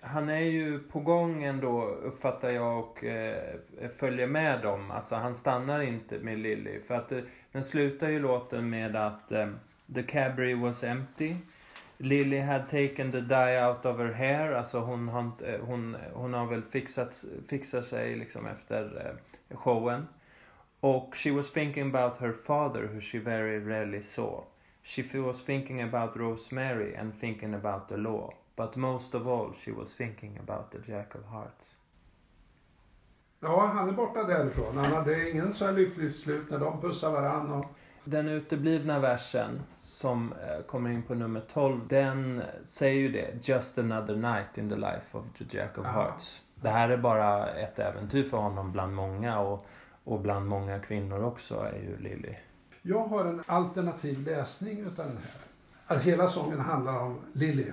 Han 0.00 0.28
är 0.28 0.38
ju 0.38 0.78
på 0.78 1.00
gång 1.00 1.42
ändå 1.42 1.84
uppfattar 1.84 2.50
jag 2.50 2.78
och 2.78 3.04
eh, 3.04 3.58
följer 3.96 4.26
med 4.26 4.62
dem. 4.62 4.90
Alltså 4.90 5.14
han 5.14 5.34
stannar 5.34 5.80
inte 5.80 6.18
med 6.18 6.38
Lily. 6.38 6.80
För 6.80 6.94
att 6.94 7.12
eh, 7.12 7.20
den 7.52 7.64
slutar 7.64 8.08
ju 8.08 8.20
låten 8.20 8.70
med 8.70 8.96
att 8.96 9.32
eh, 9.32 9.46
The 9.94 10.02
cabaret 10.02 10.54
was 10.54 10.84
empty. 10.84 11.36
Lily 11.98 12.40
had 12.40 12.68
taken 12.68 13.10
the 13.12 13.20
dye 13.20 13.56
out 13.56 13.86
of 13.86 13.98
her 13.98 14.12
hair. 14.12 14.52
Alltså 14.52 14.80
hon 14.80 15.08
har, 15.08 15.20
inte- 15.20 15.54
eh, 15.54 15.60
hon, 15.64 15.94
eh, 15.94 16.00
hon 16.14 16.34
har 16.34 16.46
väl 16.46 16.62
fixat, 16.62 17.24
fixat 17.48 17.84
sig 17.84 18.16
liksom 18.16 18.46
efter 18.46 19.06
eh, 19.50 19.56
showen. 19.56 20.08
Och 20.80 21.16
she 21.16 21.30
was 21.30 21.50
thinking 21.50 21.94
about 21.94 22.16
her 22.20 22.32
father 22.32 22.86
who 22.86 23.00
she 23.00 23.18
very 23.18 23.58
rarely 23.60 24.02
saw. 24.02 24.44
She 24.82 25.02
was 25.20 25.42
thinking 25.42 25.80
about 25.80 26.16
Rosemary 26.16 26.94
and 26.96 27.20
thinking 27.20 27.54
about 27.54 27.88
the 27.88 27.96
law. 27.96 28.34
But 28.56 28.76
most 28.76 29.14
of 29.14 29.26
all 29.26 29.52
she 29.64 29.72
was 29.72 29.94
thinking 29.94 30.38
about 30.38 30.70
the 30.70 30.92
Jack 30.92 31.14
of 31.14 31.24
Hearts. 31.32 31.64
Ja, 33.40 33.70
han 33.74 33.88
är 33.88 33.92
borta 33.92 34.22
därifrån. 34.22 34.76
Han 34.76 34.92
hade 34.92 35.30
ingen 35.30 35.52
så 35.52 35.64
här 35.64 35.72
lyckligt 35.72 36.16
slut 36.16 36.50
när 36.50 36.58
de 36.58 36.80
pussar 36.80 37.10
varann. 37.12 37.50
Och... 37.52 37.64
Den 38.04 38.28
uteblivna 38.28 38.98
versen 38.98 39.62
som 39.78 40.32
eh, 40.32 40.64
kommer 40.66 40.90
in 40.90 41.02
på 41.02 41.14
nummer 41.14 41.42
12, 41.52 41.80
den 41.88 42.42
säger 42.64 43.00
ju 43.00 43.12
det. 43.12 43.48
Just 43.48 43.78
another 43.78 44.16
night 44.16 44.58
in 44.58 44.68
the 44.68 44.76
life 44.76 45.18
of 45.18 45.24
the 45.38 45.56
Jack 45.56 45.78
of. 45.78 45.86
Hearts. 45.86 46.42
Det 46.62 46.68
här 46.68 46.88
är 46.88 46.96
bara 46.96 47.50
ett 47.50 47.78
äventyr 47.78 48.24
för 48.24 48.36
honom 48.36 48.72
bland 48.72 48.94
många 48.94 49.38
och, 49.40 49.66
och 50.04 50.20
bland 50.20 50.46
många 50.46 50.78
kvinnor 50.78 51.24
också 51.24 51.54
är 51.54 51.78
ju 51.78 51.98
Lily. 51.98 52.34
Jag 52.82 53.06
har 53.06 53.24
en 53.24 53.42
alternativ 53.46 54.26
läsning 54.26 54.80
utav 54.80 55.06
den 55.06 55.16
här. 55.16 55.96
Att 55.96 56.02
hela 56.02 56.28
sången 56.28 56.60
handlar 56.60 57.02
om 57.02 57.18
Lily. 57.32 57.66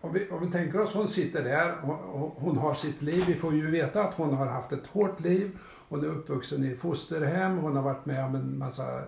Om 0.00 0.12
vi, 0.12 0.30
om 0.30 0.46
vi 0.46 0.52
tänker 0.52 0.80
oss, 0.80 0.94
hon 0.94 1.08
sitter 1.08 1.44
där 1.44 1.74
och, 1.84 2.22
och 2.22 2.34
hon 2.36 2.58
har 2.58 2.74
sitt 2.74 3.02
liv. 3.02 3.24
Vi 3.26 3.34
får 3.34 3.54
ju 3.54 3.70
veta 3.70 4.04
att 4.04 4.14
hon 4.14 4.34
har 4.34 4.46
haft 4.46 4.72
ett 4.72 4.86
hårt 4.86 5.20
liv. 5.20 5.58
Hon 5.88 6.04
är 6.04 6.08
uppvuxen 6.08 6.64
i 6.64 6.76
fosterhem. 6.76 7.58
Hon 7.58 7.76
har 7.76 7.82
varit 7.82 8.06
med 8.06 8.24
om 8.24 8.34
en 8.34 8.58
massa 8.58 9.02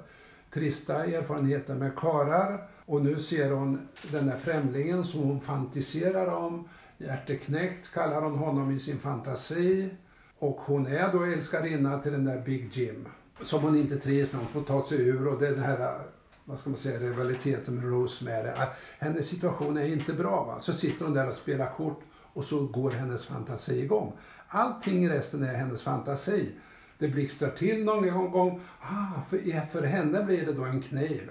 trista 0.50 1.04
erfarenheter 1.04 1.74
med 1.74 1.96
karar. 1.96 2.68
Och 2.86 3.02
nu 3.02 3.18
ser 3.18 3.50
hon 3.50 3.88
den 4.10 4.26
där 4.26 4.36
främlingen 4.36 5.04
som 5.04 5.20
hon 5.20 5.40
fantiserar 5.40 6.26
om. 6.26 6.68
Hjärteknäckt 6.98 7.92
kallar 7.94 8.22
hon 8.22 8.38
honom 8.38 8.70
i 8.70 8.78
sin 8.78 8.98
fantasi. 8.98 9.90
Och 10.38 10.56
hon 10.56 10.86
är 10.86 11.12
då 11.12 11.22
älskarinna 11.24 11.98
till 11.98 12.12
den 12.12 12.24
där 12.24 12.40
Big 12.40 12.76
Jim. 12.76 13.08
Som 13.42 13.62
hon 13.62 13.76
inte 13.76 13.96
trivs 13.96 14.32
med. 14.32 14.40
Hon 14.40 14.48
får 14.48 14.62
ta 14.62 14.82
sig 14.82 15.08
ur 15.08 15.28
och 15.28 15.40
det 15.40 15.48
är 15.48 15.52
den 15.52 15.64
här 15.64 16.00
vad 16.48 16.58
ska 16.58 16.70
man 16.70 16.78
säga, 16.78 16.98
rivaliteten 16.98 17.74
med 17.74 17.84
Rosemary. 17.84 18.48
Ah, 18.48 18.68
hennes 18.98 19.26
situation 19.26 19.76
är 19.76 19.84
inte 19.84 20.12
bra. 20.12 20.44
Va? 20.44 20.58
Så 20.60 20.72
sitter 20.72 21.04
hon 21.04 21.14
där 21.14 21.28
och 21.28 21.34
spelar 21.34 21.74
kort 21.76 22.00
och 22.32 22.44
så 22.44 22.66
går 22.66 22.90
hennes 22.90 23.24
fantasi 23.24 23.80
igång. 23.80 24.12
Allting 24.48 25.04
i 25.04 25.08
resten 25.08 25.42
är 25.42 25.54
hennes 25.54 25.82
fantasi. 25.82 26.52
Det 26.98 27.08
blixtrar 27.08 27.50
till 27.50 27.84
någon 27.84 28.30
gång. 28.30 28.60
Ah, 28.80 29.22
för, 29.30 29.66
för 29.66 29.82
henne 29.82 30.24
blir 30.24 30.46
det 30.46 30.52
då 30.52 30.64
en 30.64 30.82
kniv. 30.82 31.30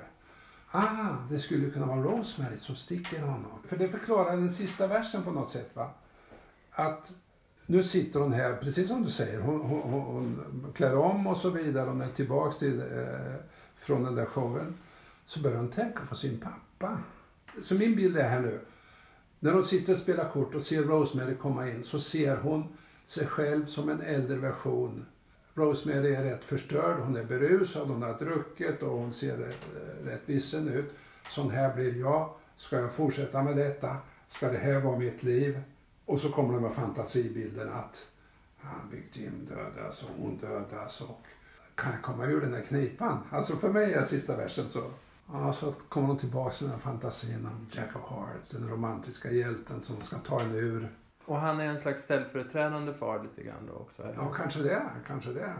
Ah, 0.72 1.16
det 1.30 1.40
skulle 1.40 1.70
kunna 1.70 1.86
vara 1.86 2.02
Rosemary 2.02 2.58
som 2.58 2.76
sticker 2.76 3.22
honom. 3.22 3.60
För 3.66 3.78
det 3.78 3.90
förklarar 3.90 4.38
den 4.38 4.52
sista 4.52 4.88
versen 4.88 5.24
på 5.24 5.32
något 5.32 5.50
sätt. 5.50 5.70
va? 5.74 5.90
Att 6.72 7.14
nu 7.66 7.84
sitter 7.84 8.20
hon 8.20 8.34
här, 8.34 8.56
precis 8.56 8.88
som 8.88 9.04
du 9.04 9.10
säger, 9.10 9.40
hon, 9.40 9.62
hon, 9.62 9.82
hon, 9.82 10.04
hon 10.14 10.74
klär 10.74 10.98
om 10.98 11.28
och 11.28 11.38
så 11.38 11.50
vidare. 11.50 11.90
Hon 11.90 12.02
är 12.02 12.12
tillbaks 12.12 12.58
till, 12.58 12.80
eh, 12.80 13.36
från 13.76 14.04
den 14.04 14.16
där 14.16 14.26
showen. 14.26 14.74
Så 15.26 15.40
börjar 15.40 15.58
hon 15.58 15.70
tänka 15.70 16.06
på 16.06 16.16
sin 16.16 16.40
pappa. 16.40 16.98
Så 17.62 17.76
min 17.76 17.96
bild 17.96 18.18
är 18.18 18.30
här 18.30 18.42
nu. 18.42 18.60
När 19.40 19.54
hon 19.54 19.64
sitter 19.64 19.94
och 19.94 20.00
spelar 20.00 20.30
kort 20.30 20.56
och 20.56 20.62
ser 20.62 20.84
Rosemary 20.84 21.36
komma 21.36 21.70
in 21.70 21.84
så 21.84 22.00
ser 22.00 22.38
hon 22.38 22.78
sig 23.06 23.28
själv 23.28 23.66
som 23.66 23.90
en 23.90 24.02
äldre 24.02 24.38
version. 24.38 25.06
Rosemary 25.58 26.16
är 26.16 26.24
rätt 26.24 26.44
förstörd, 26.44 27.00
hon 27.00 27.18
är 27.18 27.24
berusad, 27.24 27.88
hon 27.88 28.02
har 28.02 28.14
druckit 28.14 28.84
och 28.84 28.92
hon 28.92 29.14
ser 29.14 29.38
rätt, 29.38 29.66
rätt 30.04 30.22
vissen 30.26 30.68
ut. 30.68 30.94
Sån 31.30 31.52
här 31.52 31.76
blir 31.76 31.96
jag. 32.00 32.34
Ska 32.56 32.80
jag 32.80 32.92
fortsätta 32.92 33.44
med 33.44 33.58
detta? 33.58 33.98
Ska 34.28 34.52
det 34.52 34.58
här 34.58 34.80
vara 34.80 35.00
mitt 35.00 35.24
liv? 35.24 35.62
Och 36.06 36.20
så 36.20 36.30
kommer 36.30 36.54
de 36.54 36.62
med 36.62 36.74
fantasibilden 36.74 37.70
att 37.70 38.08
han 38.58 38.90
Big 38.92 39.04
Jim 39.12 39.46
dödas 39.50 40.04
och 40.04 40.10
hon 40.18 40.38
dödas 40.38 41.02
och 41.02 41.22
kan 41.76 41.92
jag 41.92 42.02
komma 42.02 42.26
ur 42.26 42.42
den 42.42 42.54
här 42.54 42.62
knipan? 42.62 43.20
Alltså 43.32 43.56
för 43.56 43.70
mig 43.70 43.94
är 43.94 44.04
sista 44.04 44.36
versen 44.36 44.70
så. 44.70 44.92
Ja, 45.32 45.54
så 45.54 45.72
kommer 45.72 46.08
de 46.08 46.18
tillbaka 46.18 46.52
till 46.52 46.66
den 46.66 46.74
här 46.74 46.82
fantasin 46.82 47.46
om 47.46 47.68
Jack 47.72 47.96
of 47.96 48.12
Hearts, 48.12 48.50
den 48.50 48.70
romantiska 48.70 49.32
hjälten 49.32 49.82
som 49.82 50.02
ska 50.02 50.18
ta 50.18 50.42
en 50.42 50.56
ur. 50.56 50.90
Och 51.28 51.38
han 51.38 51.60
är 51.60 51.66
en 51.66 51.78
slags 51.78 52.04
ställföreträdande 52.04 52.94
far 52.94 53.24
lite 53.24 53.44
grann 53.44 53.66
då 53.68 53.74
också. 53.74 54.04
eller? 54.04 54.14
Ja, 54.14 54.30
kanske 54.30 54.60
det, 54.60 54.82
kanske 55.08 55.30
det. 55.30 55.54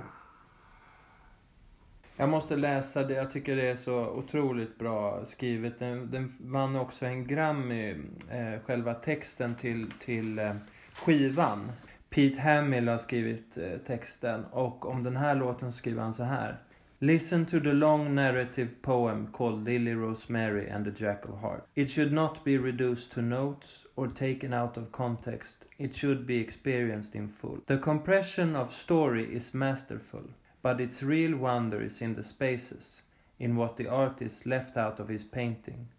Jag 2.16 2.30
måste 2.30 2.56
läsa 2.56 3.04
det. 3.04 3.14
Jag 3.14 3.32
tycker 3.32 3.56
det 3.56 3.68
är 3.68 3.76
så 3.76 4.08
otroligt 4.08 4.80
bra 4.80 5.26
skrivet. 5.26 5.80
Den, 5.80 6.12
den 6.12 6.34
vann 6.40 6.76
också 6.76 7.06
en 7.06 7.28
Grammy, 7.28 7.90
eh, 8.30 8.60
själva 8.66 8.94
texten 8.94 9.56
till, 9.56 9.92
till 9.92 10.40
eh, 10.40 10.56
skivan. 10.94 11.72
Pete 12.10 12.42
Hamill 12.42 12.88
har 12.88 12.98
skrivit 12.98 13.58
eh, 13.58 13.78
texten 13.78 14.46
och 14.46 14.86
om 14.86 15.04
den 15.04 15.18
här 15.18 15.36
låten 15.36 15.74
skriver 15.74 16.02
han 16.02 16.14
så 16.14 16.24
här. 16.24 16.58
Listen 17.00 17.46
to 17.46 17.60
the 17.60 17.74
long 17.74 18.16
narrative 18.16 18.82
poem 18.82 19.28
called 19.32 19.64
Lily 19.64 19.94
Rosemary 19.94 20.68
and 20.68 20.84
the 20.84 20.90
Jack 20.90 21.26
of 21.26 21.42
Hearts. 21.42 21.68
It 21.76 21.92
should 21.92 22.12
not 22.12 22.44
be 22.44 22.58
reduced 22.58 23.12
to 23.12 23.22
notes 23.22 23.86
or 23.96 24.08
taken 24.08 24.52
out 24.52 24.78
of 24.78 24.92
context. 24.92 25.66
It 25.78 25.96
should 25.96 26.26
be 26.26 26.40
experienced 26.40 27.14
in 27.14 27.28
full. 27.28 27.60
The 27.68 27.78
compression 27.78 28.56
of 28.56 28.74
story 28.74 29.32
is 29.32 29.54
masterful, 29.54 30.24
but 30.64 30.82
its 30.82 31.04
real 31.04 31.38
wonder 31.38 31.84
is 31.84 32.02
in 32.02 32.16
the 32.16 32.24
spaces, 32.24 33.04
in 33.38 33.56
what 33.56 33.78
the 33.78 33.88
artist 33.88 34.48
left 34.48 34.76
out 34.76 35.00
of 35.00 35.10
his 35.10 35.24
painting. 35.24 35.90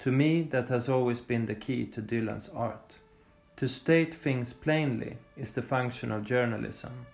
To 0.00 0.12
me, 0.12 0.42
that 0.50 0.68
has 0.68 0.86
always 0.86 1.22
been 1.22 1.46
the 1.46 1.54
key 1.54 1.86
to 1.86 2.02
Dylan's 2.02 2.50
art. 2.50 2.92
To 3.56 3.66
state 3.66 4.14
things 4.14 4.52
plainly 4.52 5.16
is 5.34 5.54
the 5.54 5.62
function 5.62 6.12
of 6.12 6.26
journalism, 6.26 7.06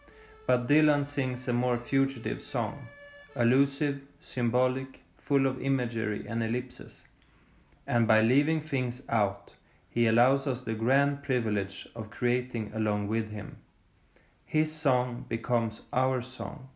but 0.45 0.67
Dylan 0.67 1.05
sings 1.05 1.47
a 1.47 1.53
more 1.53 1.79
fugitive 1.79 2.43
song, 2.43 2.89
elusive, 3.37 4.01
symbolic, 4.21 5.01
full 5.19 5.47
of 5.47 5.61
imagery 5.63 6.27
and 6.27 6.43
ellipses. 6.43 7.05
And 7.87 8.07
by 8.07 8.21
leaving 8.21 8.61
things 8.61 9.03
out, 9.09 9.53
he 9.91 10.07
allows 10.07 10.47
us 10.47 10.61
the 10.61 10.75
grand 10.75 11.23
privilege 11.23 11.89
of 11.95 12.11
creating 12.11 12.73
along 12.75 13.09
with 13.09 13.31
him. 13.31 13.57
His 14.45 14.73
song 14.73 15.25
becomes 15.29 15.83
our 15.93 16.23
song 16.23 16.69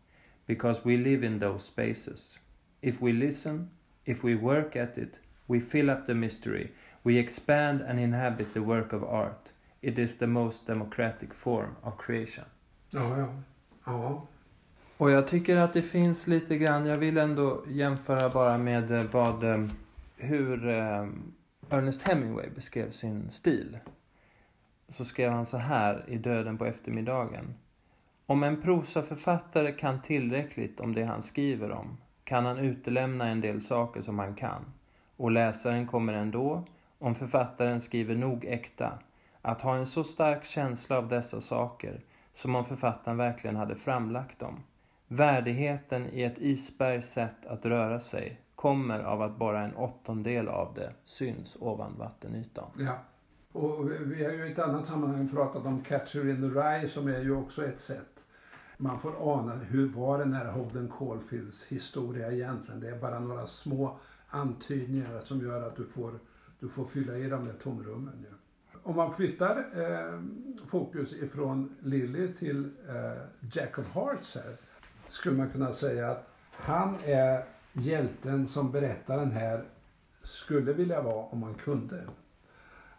because 0.45 0.85
we 0.85 0.97
live 0.97 1.23
in 1.23 1.39
those 1.39 1.63
spaces. 1.63 2.37
If 2.81 3.01
we 3.01 3.13
listen, 3.13 3.71
if 4.05 4.23
we 4.23 4.35
work 4.35 4.75
at 4.75 4.97
it, 4.97 5.19
we 5.47 5.59
fill 5.59 5.89
up 5.89 6.05
the 6.05 6.13
mystery, 6.13 6.71
we 7.03 7.17
expand 7.17 7.81
and 7.81 7.99
inhabit 7.99 8.53
the 8.53 8.61
work 8.63 8.93
of 8.93 9.03
art. 9.03 9.49
It 9.81 9.99
is 9.99 10.15
the 10.15 10.27
most 10.27 10.67
democratic 10.67 11.33
form 11.33 11.75
of 11.83 11.97
creation. 11.97 12.45
Ja, 12.91 13.17
ja. 13.17 13.29
ja. 13.87 14.21
Och 15.03 15.11
jag 15.11 15.27
tycker 15.27 15.57
att 15.57 15.73
det 15.73 15.81
finns 15.81 16.27
lite 16.27 16.57
grann, 16.57 16.85
jag 16.85 16.95
vill 16.95 17.17
ändå 17.17 17.63
jämföra 17.67 18.29
bara 18.29 18.57
med 18.57 18.91
eh, 18.91 19.03
vad, 19.03 19.43
eh, 19.43 19.67
hur 20.17 20.67
eh, 20.67 21.07
Ernest 21.69 22.01
Hemingway 22.01 22.49
beskrev 22.49 22.89
sin 22.89 23.29
stil. 23.29 23.77
Så 24.89 25.05
skrev 25.05 25.31
han 25.31 25.45
så 25.45 25.57
här 25.57 26.05
i 26.07 26.17
Döden 26.17 26.57
på 26.57 26.65
eftermiddagen. 26.65 27.53
Om 28.25 28.43
en 28.43 28.61
prosaförfattare 28.61 29.71
kan 29.71 30.01
tillräckligt 30.01 30.79
om 30.79 30.95
det 30.95 31.03
han 31.03 31.21
skriver 31.21 31.71
om 31.71 31.97
kan 32.23 32.45
han 32.45 32.57
utelämna 32.57 33.27
en 33.27 33.41
del 33.41 33.61
saker 33.61 34.01
som 34.01 34.19
han 34.19 34.35
kan. 34.35 34.65
Och 35.17 35.31
läsaren 35.31 35.87
kommer 35.87 36.13
ändå, 36.13 36.63
om 36.99 37.15
författaren 37.15 37.81
skriver 37.81 38.15
nog 38.15 38.45
äkta, 38.45 38.99
att 39.41 39.61
ha 39.61 39.75
en 39.75 39.85
så 39.85 40.03
stark 40.03 40.45
känsla 40.45 40.97
av 40.97 41.07
dessa 41.07 41.41
saker 41.41 42.01
som 42.33 42.55
om 42.55 42.65
författaren 42.65 43.17
verkligen 43.17 43.55
hade 43.55 43.75
framlagt 43.75 44.39
dem. 44.39 44.63
Värdigheten 45.17 46.09
i 46.09 46.23
ett 46.23 46.37
isbergs 46.37 47.11
sätt 47.11 47.45
att 47.45 47.65
röra 47.65 47.99
sig 47.99 48.41
kommer 48.55 48.99
av 48.99 49.21
att 49.21 49.37
bara 49.37 49.61
en 49.63 49.75
åttondel 49.75 50.47
av 50.47 50.73
det 50.73 50.93
syns 51.05 51.57
ovan 51.59 51.95
vattenytan. 51.97 52.69
ja. 52.79 52.97
Och 53.51 53.91
vi- 53.91 54.23
har 54.25 54.31
ju 54.31 54.45
i 54.47 54.51
ett 54.51 54.59
annat 54.59 54.85
sammanhang 54.85 55.29
pratat 55.29 55.65
om 55.65 55.81
Catcher 55.83 56.29
in 56.29 56.35
the 56.41 56.59
Rye 56.59 56.87
som 56.87 57.07
är 57.07 57.19
ju 57.19 57.35
också 57.35 57.65
ett 57.65 57.81
sätt. 57.81 58.19
Man 58.77 58.99
får 58.99 59.33
ana 59.39 59.55
hur 59.55 59.89
var 59.89 60.17
den 60.19 60.33
här 60.33 60.51
Holden 60.51 60.91
Caulfields 60.97 61.65
historia 61.65 62.31
egentligen. 62.31 62.79
Det 62.79 62.89
är 62.89 62.99
bara 62.99 63.19
några 63.19 63.45
små 63.45 63.97
antydningar 64.27 65.19
som 65.19 65.41
gör 65.41 65.67
att 65.67 65.75
du 65.75 65.85
får, 65.85 66.11
du 66.59 66.69
får 66.69 66.85
fylla 66.85 67.17
i 67.17 67.29
de 67.29 67.45
där 67.45 67.53
tomrummen. 67.53 68.25
Ja. 68.29 68.37
Om 68.83 68.95
man 68.95 69.13
flyttar 69.13 69.57
eh, 69.75 70.19
fokus 70.67 71.13
ifrån 71.13 71.75
Lilly 71.81 72.33
till 72.33 72.65
eh, 72.89 73.21
Jack 73.51 73.79
of 73.79 73.95
Hearts 73.95 74.35
här 74.35 74.55
skulle 75.13 75.37
man 75.37 75.49
kunna 75.49 75.73
säga 75.73 76.11
att 76.11 76.27
han 76.51 76.95
är 77.05 77.43
hjälten 77.73 78.47
som 78.47 78.71
berättaren 78.71 79.31
här 79.31 79.63
skulle 80.23 80.73
vilja 80.73 81.01
vara 81.01 81.25
om 81.25 81.39
man 81.39 81.53
kunde. 81.53 82.03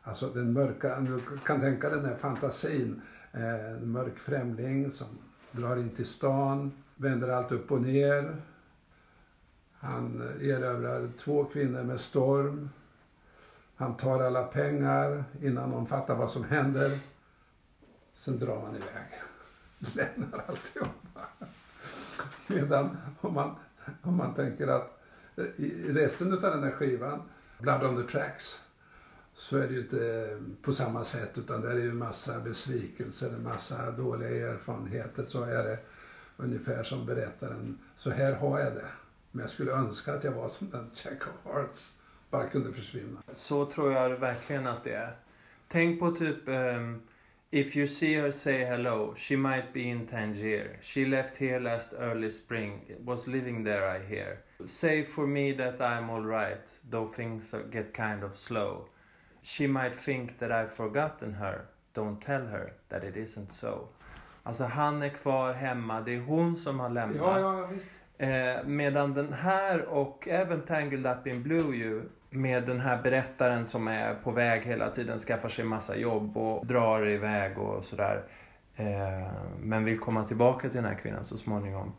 Alltså 0.03 0.29
den 0.29 0.53
mörka, 0.53 1.00
du 1.00 1.20
kan 1.44 1.61
tänka 1.61 1.90
den 1.90 2.05
här 2.05 2.16
fantasin. 2.16 3.03
Eh, 3.33 3.70
en 3.70 3.90
mörk 3.90 4.18
främling 4.18 4.90
som 4.90 5.07
drar 5.53 5.77
in 5.77 5.90
till 5.90 6.07
stan, 6.07 6.72
vänder 6.96 7.29
allt 7.29 7.53
upp 7.53 7.72
och 7.72 7.83
ner. 7.83 8.37
Han 9.72 10.22
erövrar 10.40 11.11
två 11.18 11.44
kvinnor 11.44 11.83
med 11.83 12.00
storm. 12.00 12.70
Han 13.77 13.96
tar 13.96 14.20
alla 14.20 14.42
pengar 14.42 15.24
innan 15.42 15.70
någon 15.70 15.87
fattar 15.87 16.14
vad 16.14 16.31
som 16.31 16.44
händer. 16.44 16.98
Sen 18.12 18.38
drar 18.38 18.61
han 18.61 18.77
iväg. 18.77 19.09
Lämnar 19.94 20.44
alltihop. 20.48 21.04
Medan 22.46 22.96
om 23.20 23.35
man, 23.35 23.57
om 24.02 24.16
man 24.16 24.35
tänker 24.35 24.66
att 24.66 25.00
eh, 25.37 25.44
i 25.64 25.92
resten 25.92 26.33
av 26.33 26.40
den 26.40 26.62
här 26.62 26.70
skivan, 26.70 27.22
Blood 27.59 27.85
on 27.85 28.02
the 28.02 28.12
Tracks, 28.12 28.61
så 29.35 29.59
är 29.59 29.68
det 29.68 29.74
ju 29.74 29.80
inte 29.80 30.28
eh, 30.30 30.62
på 30.62 30.72
samma 30.72 31.04
sätt 31.04 31.38
utan 31.38 31.61
där 31.61 31.70
är 31.70 31.80
ju 31.80 31.92
massa 31.92 32.40
besvikelser, 32.40 33.28
en 33.28 33.42
massa 33.42 33.90
dåliga 33.90 34.50
erfarenheter. 34.52 35.24
Så 35.24 35.42
är 35.42 35.64
det 35.64 35.78
ungefär 36.37 36.83
som 36.83 37.07
berättaren, 37.07 37.78
så 37.94 38.11
här 38.11 38.33
har 38.33 38.61
jag 38.61 38.74
det. 38.74 38.88
Men 39.30 39.40
jag 39.40 39.50
skulle 39.50 39.72
önska 39.72 40.14
att 40.14 40.24
jag 40.24 40.33
var 40.33 40.48
som 40.48 40.70
den 40.70 40.90
Jack 40.94 41.22
of 41.22 41.52
Hearts, 41.52 41.96
bara 42.30 42.48
kunde 42.48 42.72
försvinna. 42.72 43.22
Så 43.33 43.66
tror 43.66 43.92
jag 43.92 44.11
verkligen 44.11 44.66
att 44.66 44.85
det 44.85 44.92
är. 44.92 45.16
Tänk 45.68 46.00
på 46.00 46.12
typ 46.12 46.48
um, 46.48 47.02
If 47.55 47.77
you 47.77 47.87
see 47.87 48.14
her 48.14 48.33
say 48.33 48.64
hello, 48.64 49.14
she 49.17 49.37
might 49.37 49.73
be 49.73 49.88
in 49.88 50.07
Tangier. 50.07 50.77
She 50.81 51.05
left 51.05 51.37
here 51.37 51.61
last 51.61 51.95
early 51.97 52.31
spring, 52.31 52.81
was 53.05 53.29
living 53.29 53.62
there 53.62 53.88
I 53.88 54.05
hear. 54.05 54.43
Say 54.67 55.05
for 55.05 55.25
me 55.25 55.53
that 55.53 55.81
I'm 55.81 56.11
alright, 56.11 56.69
though 56.90 57.07
things 57.07 57.55
get 57.71 57.95
kind 57.95 58.25
of 58.25 58.37
slow. 58.37 58.88
She 59.43 59.69
might 59.69 59.95
think 59.95 60.38
that 60.38 60.51
I've 60.51 60.73
forgotten 60.73 61.35
her, 61.35 61.69
don't 61.95 62.21
tell 62.21 62.45
her 62.47 62.73
that 62.88 63.05
it 63.05 63.17
isn't 63.17 63.53
so. 63.53 63.88
Alltså 64.43 64.64
han 64.64 65.03
är 65.03 65.09
kvar 65.09 65.53
hemma, 65.53 66.01
det 66.01 66.14
är 66.14 66.21
hon 66.21 66.57
som 66.57 66.81
har 66.81 66.90
lämnat. 66.90 67.17
Ja, 67.17 67.40
ja, 67.40 67.67
visst. 67.67 67.87
Eh, 68.19 68.64
medan 68.64 69.14
den 69.14 69.33
här 69.33 69.83
och 69.83 70.29
även 70.29 70.62
Tangled 70.62 71.07
Up 71.07 71.27
in 71.27 71.43
Blue 71.43 71.77
ju 71.77 72.03
med 72.35 72.66
den 72.66 72.81
här 72.81 73.03
berättaren 73.03 73.66
som 73.66 73.88
är 73.88 74.14
på 74.14 74.31
väg 74.31 74.62
hela 74.62 74.90
tiden, 74.90 75.18
skaffar 75.18 75.49
sig 75.49 75.64
massa 75.64 75.97
jobb 75.97 76.37
och 76.37 76.66
drar 76.66 77.09
iväg 77.09 77.59
och 77.59 77.85
sådär. 77.85 78.23
Eh, 78.77 79.33
men 79.61 79.85
vill 79.85 79.99
komma 79.99 80.25
tillbaka 80.25 80.68
till 80.68 80.83
den 80.83 80.85
här 80.85 80.99
kvinnan 80.99 81.25
så 81.25 81.38
småningom. 81.38 81.92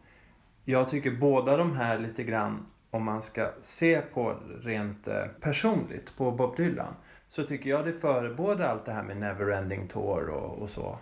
Jag 0.65 0.89
tycker 0.89 1.11
båda 1.11 1.57
de 1.57 1.75
här 1.75 1.99
lite 1.99 2.23
grann, 2.23 2.65
om 2.91 3.03
man 3.03 3.21
ska 3.21 3.49
se 3.61 4.01
på 4.01 4.35
rent 4.61 5.07
eh, 5.07 5.25
personligt 5.41 6.17
på 6.17 6.31
Bob 6.31 6.55
Dylan, 6.55 6.93
så 7.29 7.43
tycker 7.43 7.69
jag 7.69 7.85
det 7.85 7.93
förebådar 7.93 8.69
allt 8.69 8.85
det 8.85 8.91
här 8.91 9.03
med 9.03 9.17
Neverending 9.17 9.87
Tour 9.87 10.29
och, 10.29 10.61
och 10.61 10.69
så. 10.69 10.99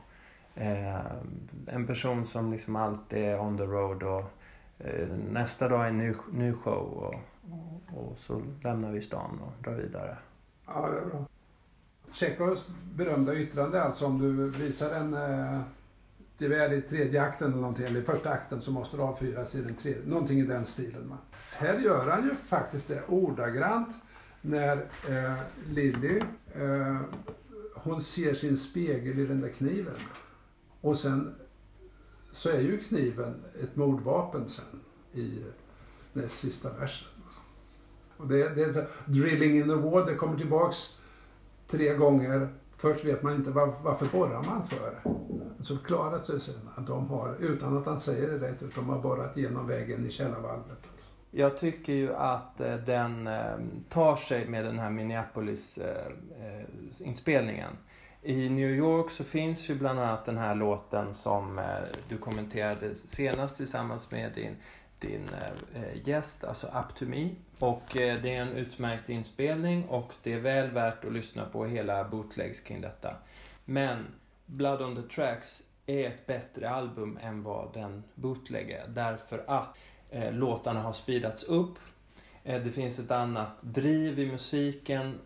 Eh, 0.55 1.05
en 1.67 1.87
person 1.87 2.25
som 2.25 2.51
liksom 2.51 2.75
alltid 2.75 3.19
är 3.19 3.39
on 3.39 3.57
the 3.57 3.63
road 3.63 4.03
och 4.03 4.23
eh, 4.79 5.07
nästa 5.29 5.69
dag 5.69 5.83
är 5.83 5.89
en 5.89 5.97
ny, 5.97 6.13
ny 6.31 6.53
show 6.53 6.87
och, 6.93 7.15
och, 7.93 8.17
så 8.17 8.41
lämnar 8.63 8.91
vi 8.91 9.01
stan 9.01 9.39
och 9.39 9.63
drar 9.63 9.73
vidare. 9.73 10.17
Ja, 10.65 10.89
det 10.89 10.97
är 10.97 11.05
bra. 11.05 11.25
Tjechovs 12.11 12.71
berömda 12.95 13.35
yttrande 13.35 13.83
alltså 13.83 14.05
om 14.05 14.19
du 14.19 14.49
visar 14.49 14.95
en 14.95 15.13
eh, 15.13 15.61
gevär 16.37 16.73
i 16.73 16.81
tredje 16.81 17.21
akten 17.21 17.47
eller 17.47 17.61
någonting, 17.61 17.85
eller 17.85 17.99
i 17.99 18.03
första 18.03 18.29
akten 18.29 18.61
så 18.61 18.71
måste 18.71 18.97
du 18.97 19.03
avfyras 19.03 19.55
i 19.55 19.61
den 19.61 19.75
tredje. 19.75 20.05
Någonting 20.05 20.39
i 20.39 20.45
den 20.45 20.65
stilen. 20.65 21.09
Va? 21.09 21.17
Här 21.51 21.79
gör 21.79 22.09
han 22.09 22.23
ju 22.23 22.35
faktiskt 22.35 22.87
det 22.87 23.03
ordagrant 23.07 23.95
när 24.41 24.77
eh, 25.09 25.41
Lilly 25.69 26.21
eh, 26.53 26.97
hon 27.75 28.01
ser 28.01 28.33
sin 28.33 28.57
spegel 28.57 29.19
i 29.19 29.25
den 29.25 29.41
där 29.41 29.49
kniven. 29.49 29.99
Och 30.81 30.99
sen 30.99 31.35
så 32.33 32.49
är 32.49 32.59
ju 32.59 32.77
kniven 32.77 33.43
ett 33.63 33.75
mordvapen 33.75 34.47
sen 34.47 34.79
i 35.13 35.37
eh, 35.37 35.45
näst 36.13 36.37
sista 36.37 36.73
versen. 36.73 37.07
Och 38.23 38.29
det, 38.29 38.55
det 38.55 38.63
är 38.63 38.71
så, 38.71 38.81
drilling 39.05 39.57
in 39.57 39.67
the 39.67 39.75
wall, 39.75 40.05
det 40.05 40.15
kommer 40.15 40.37
tillbaks 40.37 40.97
tre 41.67 41.93
gånger. 41.93 42.47
Först 42.77 43.05
vet 43.05 43.23
man 43.23 43.35
inte 43.35 43.49
var, 43.49 43.73
varför 43.83 44.17
borrar 44.17 44.43
man 44.43 44.67
för. 44.67 44.99
Så 45.61 45.77
förklaras 45.77 46.27
det 46.27 46.39
sen 46.39 46.69
att 46.75 46.87
de 46.87 47.07
har, 47.07 47.35
utan 47.39 47.77
att 47.77 47.85
han 47.85 47.99
säger 47.99 48.27
det 48.27 48.37
rätt 48.47 48.63
ut, 48.63 48.75
de 48.75 48.89
har 48.89 48.99
borrat 48.99 49.37
genom 49.37 49.67
väggen 49.67 50.05
i 50.05 50.09
källarvalvet. 50.09 50.77
Alltså. 50.91 51.11
Jag 51.31 51.57
tycker 51.57 51.93
ju 51.93 52.13
att 52.13 52.61
eh, 52.61 52.75
den 52.75 53.27
eh, 53.27 53.55
tar 53.89 54.15
sig 54.15 54.47
med 54.47 54.65
den 54.65 54.79
här 54.79 54.89
Minneapolis-inspelningen. 54.89 57.71
Eh, 58.21 58.31
I 58.31 58.49
New 58.49 58.69
York 58.69 59.11
så 59.11 59.23
finns 59.23 59.69
ju 59.69 59.75
bland 59.75 59.99
annat 59.99 60.25
den 60.25 60.37
här 60.37 60.55
låten 60.55 61.13
som 61.13 61.61
du 62.09 62.17
kommenterade 62.17 62.95
senast 62.95 63.57
tillsammans 63.57 64.11
med 64.11 64.33
din, 64.33 64.55
din 65.03 65.29
eh, 65.73 66.07
gäst, 66.07 66.43
alltså 66.43 66.67
Up 66.67 66.95
to 66.95 67.05
Me. 67.05 67.29
Och 67.59 67.97
eh, 67.97 68.21
det 68.21 68.35
är 68.35 68.41
en 68.41 68.51
utmärkt 68.51 69.09
inspelning 69.09 69.85
och 69.85 70.13
det 70.23 70.33
är 70.33 70.39
väl 70.39 70.71
värt 70.71 71.05
att 71.05 71.13
lyssna 71.13 71.45
på 71.45 71.65
hela 71.65 72.03
bootlegs 72.03 72.61
kring 72.61 72.81
detta. 72.81 73.15
Men 73.65 74.05
Blood 74.45 74.81
on 74.81 74.95
the 74.95 75.01
Tracks 75.01 75.63
är 75.85 76.07
ett 76.07 76.25
bättre 76.25 76.69
album 76.69 77.19
än 77.21 77.43
vad 77.43 77.73
den 77.73 78.03
bootleg 78.15 78.71
är. 78.71 78.87
Därför 78.87 79.43
att 79.47 79.77
eh, 80.09 80.33
låtarna 80.33 80.79
har 80.79 80.93
speedats 80.93 81.43
upp. 81.43 81.79
Eh, 82.43 82.63
det 82.63 82.71
finns 82.71 82.99
ett 82.99 83.11
annat 83.11 83.61
driv 83.61 84.19
i 84.19 84.31
musiken. 84.31 85.19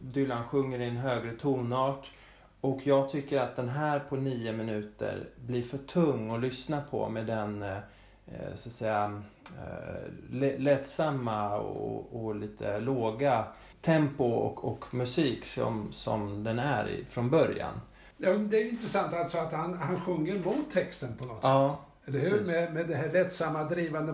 Dylan 0.00 0.44
sjunger 0.44 0.80
i 0.80 0.88
en 0.88 0.96
högre 0.96 1.32
tonart. 1.32 2.12
Och 2.60 2.86
jag 2.86 3.08
tycker 3.08 3.40
att 3.40 3.56
den 3.56 3.68
här 3.68 4.00
på 4.00 4.16
nio 4.16 4.52
minuter 4.52 5.28
blir 5.36 5.62
för 5.62 5.78
tung 5.78 6.30
att 6.30 6.40
lyssna 6.40 6.80
på 6.80 7.08
med 7.08 7.26
den 7.26 7.62
eh, 7.62 7.78
så 8.54 8.68
att 8.68 8.72
säga 8.72 9.22
lättsamma 10.58 11.56
och, 11.56 12.24
och, 12.24 12.34
lite 12.36 12.80
låga 12.80 13.44
tempo 13.80 14.24
och, 14.24 14.64
och 14.64 14.94
musik 14.94 15.44
som, 15.44 15.92
som 15.92 16.44
den 16.44 16.58
är 16.58 16.88
i 16.88 17.04
från 17.04 17.30
början. 17.30 17.80
Ja, 18.16 18.32
det 18.32 18.62
är 18.62 18.68
intressant 18.70 19.14
alltså 19.14 19.38
att 19.38 19.52
han, 19.52 19.74
han 19.74 20.00
sjunger 20.00 20.38
mot 20.44 20.70
texten 20.70 21.16
på 21.18 21.24
något 21.24 21.40
ja, 21.42 21.78
sätt. 22.04 22.08
Eller 22.08 22.20
hur? 22.20 22.46
Med, 22.46 22.74
med 22.74 22.88
det 22.88 22.94
här 22.94 23.12
lättsamma 23.12 23.64
drivande... 23.64 24.12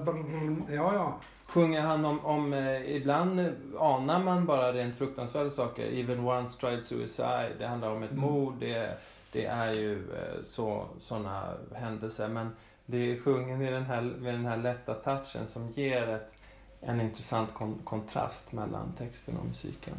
Ja, 0.68 0.94
ja. 0.94 1.18
Sjunger 1.47 1.81
han 1.81 2.05
om, 2.05 2.25
om 2.25 2.53
eh, 2.53 2.97
ibland 2.97 3.40
anar 3.79 4.18
man 4.18 4.47
bara 4.47 4.73
rent 4.73 4.97
fruktansvärda 4.97 5.51
saker. 5.51 6.01
Even 6.01 6.21
once 6.21 6.59
tried 6.59 6.85
suicide. 6.85 7.53
Det 7.59 7.66
handlar 7.66 7.90
om 7.90 8.03
ett 8.03 8.11
Mm. 8.11 8.23
mord. 8.23 8.55
Det, 8.61 8.99
det 9.33 9.44
är 9.47 9.73
ju 9.73 9.94
eh, 9.94 10.44
så, 10.44 10.87
såna 10.99 11.55
händelser. 11.75 12.29
Men 12.29 12.51
det 12.90 13.12
är 13.12 13.18
sjungen 13.20 13.62
i 13.62 13.70
den 13.70 13.85
här, 13.85 14.03
med 14.03 14.35
den 14.35 14.46
här 14.46 14.57
lätta 14.57 14.94
touchen 14.94 15.46
som 15.46 15.66
ger 15.66 16.09
ett, 16.09 16.35
en 16.81 17.01
intressant 17.01 17.55
kon, 17.55 17.79
kontrast 17.85 18.53
mellan 18.53 18.92
texten 18.92 19.37
och 19.37 19.46
musiken. 19.46 19.94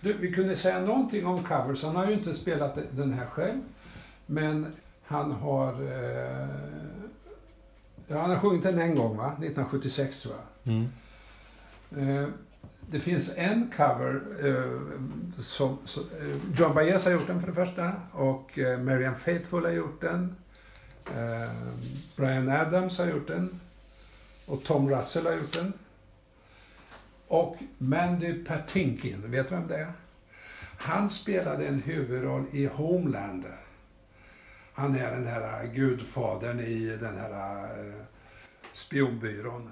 Du, 0.00 0.12
vi 0.12 0.32
kunde 0.32 0.56
säga 0.56 0.80
någonting 0.80 1.26
om 1.26 1.44
covers. 1.44 1.82
Han 1.82 1.96
har 1.96 2.06
ju 2.06 2.12
inte 2.12 2.34
spelat 2.34 2.78
den 2.90 3.12
här 3.12 3.26
själv. 3.26 3.60
Men 4.26 4.76
han 5.04 5.32
har... 5.32 5.72
Eh, 5.82 6.48
ja, 8.06 8.20
han 8.20 8.30
har 8.30 8.38
sjungit 8.38 8.62
den 8.62 8.78
en 8.78 8.94
gång, 8.94 9.16
va? 9.16 9.26
1976 9.26 10.22
tror 10.22 10.34
jag. 10.34 10.72
Mm. 10.72 10.88
Eh, 11.96 12.28
det 12.90 13.00
finns 13.00 13.36
en 13.36 13.70
cover 13.76 14.22
eh, 14.44 14.90
som, 15.42 15.78
som 15.84 16.02
eh, 16.02 16.58
John 16.58 16.74
Baez 16.74 17.04
har 17.04 17.12
gjort 17.12 17.26
den 17.26 17.40
för 17.40 17.46
det 17.46 17.54
första 17.54 17.92
och 18.12 18.58
eh, 18.58 18.78
Marianne 18.78 19.16
Faithfull 19.16 19.64
har 19.64 19.72
gjort 19.72 20.00
den. 20.00 20.36
Eh, 21.14 21.50
Brian 22.16 22.48
Adams 22.48 22.98
har 22.98 23.06
gjort 23.06 23.28
den 23.28 23.60
och 24.46 24.64
Tom 24.64 24.90
Russell 24.90 25.26
har 25.26 25.32
gjort 25.32 25.52
den. 25.52 25.72
Och 27.28 27.56
Mandy 27.78 28.44
Patinkin, 28.44 29.30
vet 29.30 29.48
du 29.48 29.54
vem 29.54 29.68
det 29.68 29.76
är? 29.76 29.92
Han 30.78 31.10
spelade 31.10 31.66
en 31.66 31.82
huvudroll 31.82 32.44
i 32.52 32.66
Homeland. 32.66 33.44
Han 34.72 34.94
är 34.94 35.10
den 35.10 35.26
här 35.26 35.66
gudfadern 35.66 36.60
i 36.60 36.96
den 37.00 37.18
här 37.18 37.62
eh, 37.62 37.94
spionbyrån. 38.72 39.70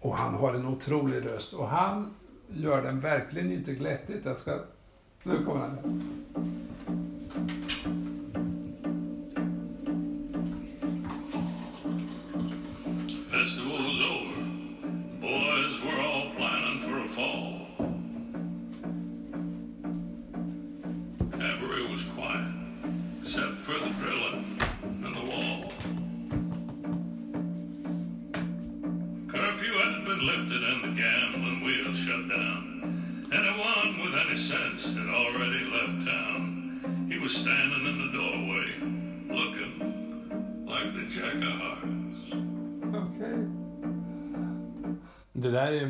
Och 0.00 0.16
han 0.16 0.34
har 0.34 0.54
en 0.54 0.66
otrolig 0.66 1.24
röst. 1.24 1.52
Och 1.52 1.68
han 1.68 2.14
gör 2.48 2.82
den 2.82 3.00
verkligen 3.00 3.52
inte 3.52 3.74
glättigt. 3.74 4.24
Jag 4.24 4.38
ska... 4.38 4.60
Nu 5.22 5.44
kommer 5.44 5.60
han. 5.60 6.02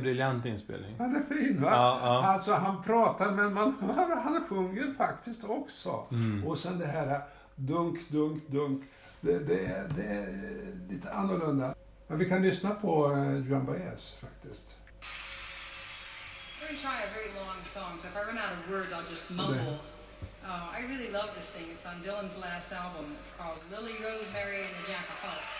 Briljant 0.07 0.47
inspelning. 0.47 0.95
Han 0.99 1.17
är 1.17 1.23
fin 1.35 1.63
va? 1.63 1.71
Ja, 1.71 2.01
ja. 2.03 2.27
Alltså 2.27 2.53
han 2.55 2.83
pratar 2.83 3.31
men 3.31 3.55
man 3.55 3.77
hör 3.81 4.17
han 4.17 4.45
sjunger 4.49 4.95
faktiskt 4.99 5.45
också. 5.45 6.07
Mm. 6.13 6.45
Och 6.47 6.59
sen 6.59 6.79
det 6.79 6.87
här 6.87 7.23
dunk, 7.55 8.09
dunk, 8.09 8.43
dunk. 8.49 8.83
Det, 9.21 9.39
det, 9.39 9.89
det 9.97 10.05
är 10.05 10.29
lite 10.89 11.13
annorlunda. 11.13 11.75
Men 12.07 12.19
vi 12.19 12.29
kan 12.29 12.43
lyssna 12.43 12.71
på 12.71 13.13
eh, 13.13 13.49
Joan 13.49 13.67
Baez 13.67 14.15
faktiskt. 14.21 14.67
We're 16.61 16.67
gonna 16.69 16.79
try 16.79 16.97
a 17.09 17.11
very 17.19 17.31
long 17.41 17.59
song, 17.65 17.99
so 17.99 18.09
if 18.09 18.17
I 18.17 18.23
run 18.29 18.39
out 18.39 18.53
of 18.57 18.71
words, 18.71 18.93
I'll 18.93 19.11
just 19.11 19.31
mumble. 19.31 19.79
Uh, 20.45 20.79
I 20.79 20.81
really 20.91 21.11
love 21.19 21.31
this 21.39 21.51
thing. 21.51 21.67
It's 21.75 21.87
on 21.91 21.97
Dylan's 22.07 22.39
last 22.47 22.73
album. 22.73 23.07
It's 23.21 23.35
called 23.39 23.61
Lily 23.75 23.97
Rosemary 24.07 24.63
and 24.67 24.75
the 24.79 24.85
Jack 24.91 25.07
of 25.15 25.19
Hearts. 25.27 25.59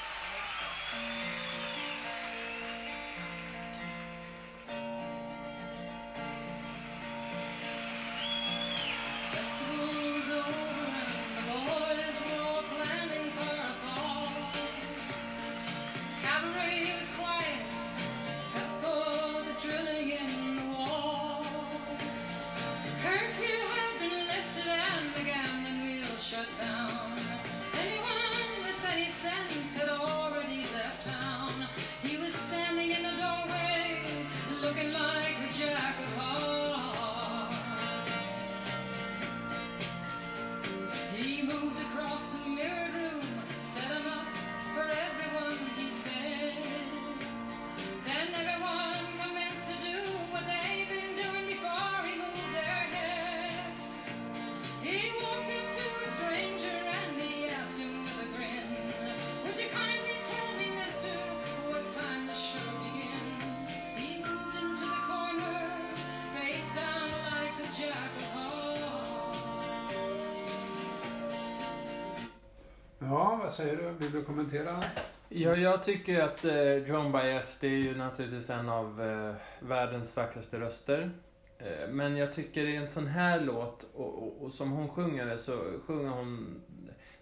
Säger 73.57 73.77
du? 73.77 73.91
Vill 73.91 74.13
du 74.13 74.25
kommentera? 74.25 74.85
Ja, 75.29 75.57
jag 75.57 75.83
tycker 75.83 76.23
att 76.23 76.45
eh, 76.45 76.75
Joan 76.77 77.13
Baez, 77.13 77.59
det 77.61 77.67
är 77.67 77.79
ju 77.79 77.97
naturligtvis 77.97 78.51
en 78.51 78.69
av 78.69 79.03
eh, 79.03 79.35
världens 79.69 80.17
vackraste 80.17 80.61
röster. 80.61 81.11
Eh, 81.59 81.89
men 81.91 82.17
jag 82.17 82.33
tycker 82.33 82.65
i 82.65 82.77
en 82.77 82.89
sån 82.89 83.07
här 83.07 83.41
låt, 83.41 83.87
och, 83.95 84.23
och, 84.23 84.43
och 84.43 84.53
som 84.53 84.71
hon 84.71 84.89
sjunger 84.89 85.27
det, 85.27 85.39
så 85.39 85.59
sjunger 85.87 86.11
hon 86.11 86.63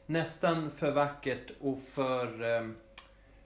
nästan 0.07 0.71
för 0.71 0.91
vackert 0.91 1.51
och 1.61 1.83
för 1.83 2.57
eh, 2.57 2.69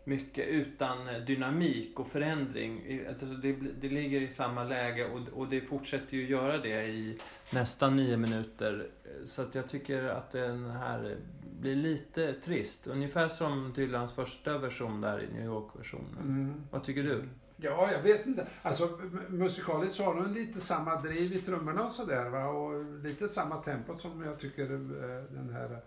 mycket 0.08 0.48
utan 0.48 0.98
dynamik 1.26 2.00
och 2.00 2.08
förändring. 2.08 3.02
Alltså 3.08 3.26
det, 3.26 3.52
det 3.52 3.88
ligger 3.88 4.20
i 4.20 4.28
samma 4.28 4.64
läge 4.64 5.04
och, 5.04 5.38
och 5.38 5.48
det 5.48 5.60
fortsätter 5.60 6.16
ju 6.16 6.28
göra 6.28 6.58
det 6.58 6.86
i 6.86 7.18
nästan 7.52 7.96
nio 7.96 8.16
minuter. 8.16 8.90
Så 9.24 9.42
att 9.42 9.54
jag 9.54 9.68
tycker 9.68 10.04
att 10.04 10.30
den 10.30 10.70
här 10.70 11.16
blir 11.60 11.76
lite 11.76 12.32
trist. 12.32 12.86
Ungefär 12.86 13.28
som 13.28 13.72
Dylans 13.72 14.12
första 14.12 14.58
version 14.58 15.00
där 15.00 15.22
i 15.22 15.32
New 15.32 15.44
York-versionen. 15.44 16.18
Mm. 16.18 16.62
Vad 16.70 16.82
tycker 16.82 17.02
du? 17.02 17.28
Ja, 17.56 17.92
jag 17.92 18.02
vet 18.02 18.26
inte. 18.26 18.46
Alltså 18.62 18.98
musikaliskt 19.28 19.94
så 19.94 20.04
har 20.04 20.14
den 20.14 20.32
lite 20.32 20.60
samma 20.60 21.00
driv 21.00 21.32
i 21.32 21.40
trummorna 21.40 21.86
och 21.86 21.92
sådär 21.92 22.28
va. 22.28 22.48
Och 22.48 22.84
lite 22.84 23.28
samma 23.28 23.62
tempo 23.62 23.98
som 23.98 24.22
jag 24.22 24.38
tycker 24.38 24.72
eh, 24.72 25.24
den 25.30 25.50
här 25.52 25.80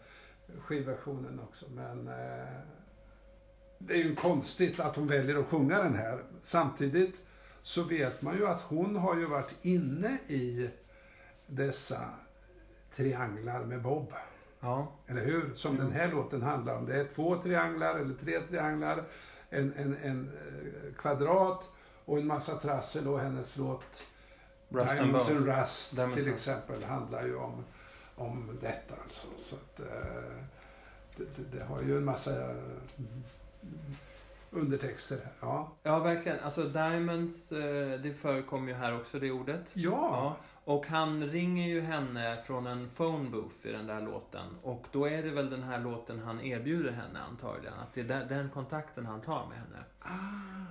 skivversionen 0.60 1.40
också. 1.40 1.66
Men 1.70 2.08
eh, 2.08 2.48
det 3.88 3.94
är 3.94 3.98
ju 3.98 4.16
konstigt 4.16 4.80
att 4.80 4.96
hon 4.96 5.08
väljer 5.08 5.36
att 5.40 5.46
sjunga 5.48 5.84
den 5.84 5.96
här. 5.96 6.24
Samtidigt 6.44 7.22
så 7.62 7.84
vet 7.84 8.22
man 8.22 8.36
ju 8.36 8.48
att 8.48 8.62
hon 8.62 8.96
har 8.96 9.18
ju 9.18 9.26
varit 9.26 9.56
inne 9.62 10.18
i 10.28 10.70
dessa 11.48 12.10
trianglar 12.96 13.64
med 13.66 13.82
Bob. 13.82 14.14
Ja. 14.60 14.88
Eller 15.08 15.26
hur? 15.26 15.54
Som 15.56 15.78
den 15.78 15.92
här 15.92 16.12
låten 16.12 16.42
handlar 16.42 16.76
om. 16.76 16.86
Det 16.86 16.96
är 17.00 17.06
två 17.16 17.42
trianglar 17.42 17.96
eller 17.96 18.16
tre 18.16 18.40
trianglar, 18.40 19.04
en, 19.50 19.74
en, 19.78 19.98
en 20.04 20.30
eh, 20.30 20.94
kvadrat 20.94 21.70
och 22.06 22.18
en 22.18 22.28
massa 22.28 22.56
trassel 22.56 23.08
och 23.08 23.20
hennes 23.20 23.58
låt 23.58 24.04
Rust 24.70 24.92
and 24.92 25.00
Diamonds 25.00 25.30
and 25.30 25.40
Bone. 25.40 25.62
Rust 25.62 25.96
Diamonds 25.96 26.16
till 26.16 26.28
and- 26.28 26.34
exempel 26.34 26.84
handlar 26.84 27.26
ju 27.26 27.36
om, 27.36 27.64
om 28.16 28.58
detta 28.62 28.96
alltså. 29.04 29.28
Så 29.38 29.56
att, 29.56 29.80
eh, 29.80 30.34
det, 31.18 31.24
det, 31.24 31.58
det 31.58 31.64
har 31.64 31.82
ju 31.82 31.98
en 31.98 32.06
massa 32.06 32.56
undertexter. 34.52 35.18
Ja. 35.40 35.72
Ja, 35.84 36.00
verkligen. 36.00 36.40
Alltså 36.40 36.64
Diamonds, 36.64 37.52
eh, 37.52 38.00
det 38.00 38.14
förekommer 38.14 38.72
ju 38.72 38.78
här 38.78 38.96
också, 38.96 39.20
det 39.20 39.32
ordet. 39.32 39.72
Ja. 39.76 39.92
Ja, 39.92 40.38
och 40.74 40.88
han 40.88 41.24
ringer 41.28 41.68
ju 41.68 41.82
henne 41.82 42.38
från 42.38 42.68
en 42.68 42.90
phone 42.90 43.30
booth 43.30 43.68
i 43.68 43.72
den 43.72 43.88
där 43.88 44.02
låten. 44.02 44.46
Och 44.64 44.88
då 44.92 45.06
är 45.06 45.24
det 45.24 45.30
väl 45.30 45.50
den 45.50 45.64
här 45.64 45.80
låten 45.80 46.20
han 46.20 46.42
erbjuder 46.42 46.92
henne 46.92 47.20
antagligen. 47.20 47.80
Att 47.80 47.94
det 47.94 48.02
är 48.02 48.26
den, 48.26 48.50
kontakten 48.50 49.06
han 49.06 49.22
tar 49.22 49.48
med 49.48 49.58
henne. 49.58 49.84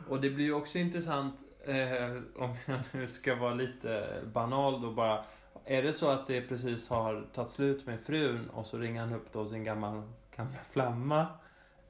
Och 0.08 0.20
det 0.20 0.30
blir 0.30 0.44
ju 0.44 0.52
också 0.52 0.78
intressant, 0.78 1.34
eh, 1.64 2.42
om 2.42 2.56
jag 2.66 2.80
nu 2.92 3.08
ska 3.08 3.34
vara 3.34 3.54
lite 3.54 4.22
banal 4.32 4.82
då 4.82 4.90
bara. 4.90 5.24
Är 5.64 5.82
det 5.82 5.92
så 5.92 6.08
att 6.08 6.26
det 6.26 6.40
precis 6.40 6.88
har 6.88 7.26
tagit 7.32 7.50
slut 7.50 7.86
med 7.86 8.00
frun 8.00 8.50
och 8.50 8.66
så 8.66 8.78
ringer 8.78 9.00
han 9.00 9.12
upp 9.12 9.32
då 9.32 9.46
sin 9.46 9.64
gamla, 9.64 10.02
gamla 10.36 10.58
flamma 10.70 11.26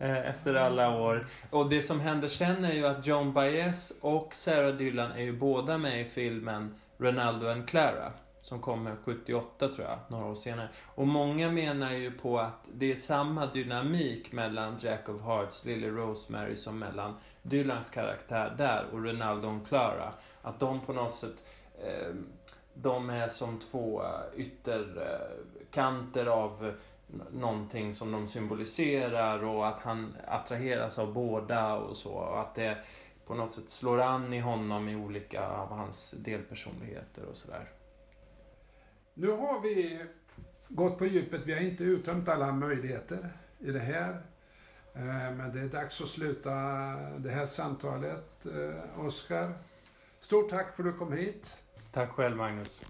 Eh, 0.02 0.30
efter 0.30 0.54
alla 0.54 1.00
år. 1.00 1.26
Och 1.50 1.70
det 1.70 1.82
som 1.82 2.00
händer 2.00 2.28
sen 2.28 2.64
är 2.64 2.72
ju 2.72 2.86
att 2.86 3.06
John 3.06 3.32
Baez 3.32 3.92
och 4.00 4.34
Sarah 4.34 4.74
Dylan 4.74 5.12
är 5.12 5.22
ju 5.22 5.32
båda 5.32 5.78
med 5.78 6.00
i 6.00 6.04
filmen 6.04 6.74
Ronaldo 6.98 7.48
and 7.48 7.68
Clara. 7.68 8.12
Som 8.42 8.60
kommer 8.60 8.96
78 9.04 9.68
tror 9.68 9.86
jag, 9.86 9.98
några 10.08 10.26
år 10.26 10.34
senare. 10.34 10.68
Och 10.94 11.06
många 11.06 11.50
menar 11.50 11.92
ju 11.92 12.10
på 12.10 12.38
att 12.38 12.68
det 12.74 12.90
är 12.90 12.94
samma 12.94 13.46
dynamik 13.46 14.32
mellan 14.32 14.76
Jack 14.80 15.08
of 15.08 15.22
Hearts, 15.22 15.64
Lily 15.64 15.88
Rosemary 15.88 16.56
som 16.56 16.78
mellan 16.78 17.14
Dylans 17.42 17.90
karaktär 17.90 18.54
där 18.58 18.84
och 18.92 19.04
Ronaldo 19.04 19.48
och 19.48 19.66
Clara. 19.68 20.12
Att 20.42 20.60
de 20.60 20.80
på 20.80 20.92
något 20.92 21.14
sätt 21.14 21.42
eh, 21.84 22.14
de 22.74 23.10
är 23.10 23.28
som 23.28 23.58
två 23.58 24.02
ytterkanter 24.36 26.26
av 26.26 26.66
eh, 26.66 26.72
någonting 27.32 27.94
som 27.94 28.12
de 28.12 28.26
symboliserar 28.26 29.44
och 29.44 29.68
att 29.68 29.80
han 29.80 30.16
attraheras 30.26 30.98
av 30.98 31.12
båda 31.12 31.76
och 31.76 31.96
så. 31.96 32.12
Och 32.12 32.40
att 32.40 32.54
det 32.54 32.78
på 33.26 33.34
något 33.34 33.54
sätt 33.54 33.70
slår 33.70 34.00
an 34.00 34.32
i 34.32 34.40
honom 34.40 34.88
i 34.88 34.96
olika 34.96 35.48
av 35.48 35.68
hans 35.68 36.10
delpersonligheter 36.10 37.24
och 37.24 37.36
sådär. 37.36 37.68
Nu 39.14 39.30
har 39.30 39.60
vi 39.60 40.04
gått 40.68 40.98
på 40.98 41.06
djupet. 41.06 41.40
Vi 41.44 41.52
har 41.52 41.60
inte 41.60 41.84
uttömt 41.84 42.28
alla 42.28 42.52
möjligheter 42.52 43.32
i 43.58 43.70
det 43.70 43.78
här. 43.78 44.22
Eh, 44.94 45.32
Men 45.36 45.52
det 45.52 45.60
är 45.60 45.68
dags 45.68 46.00
att 46.00 46.08
sluta 46.08 46.50
det 47.18 47.30
här 47.30 47.46
samtalet. 47.46 48.46
Eh, 48.46 49.00
Oskar, 49.06 49.52
stort 50.20 50.50
tack 50.50 50.76
för 50.76 50.82
att 50.82 50.92
du 50.92 50.98
kom 50.98 51.12
hit. 51.12 51.56
Tack 51.92 52.10
själv 52.10 52.36
Magnus. 52.36 52.82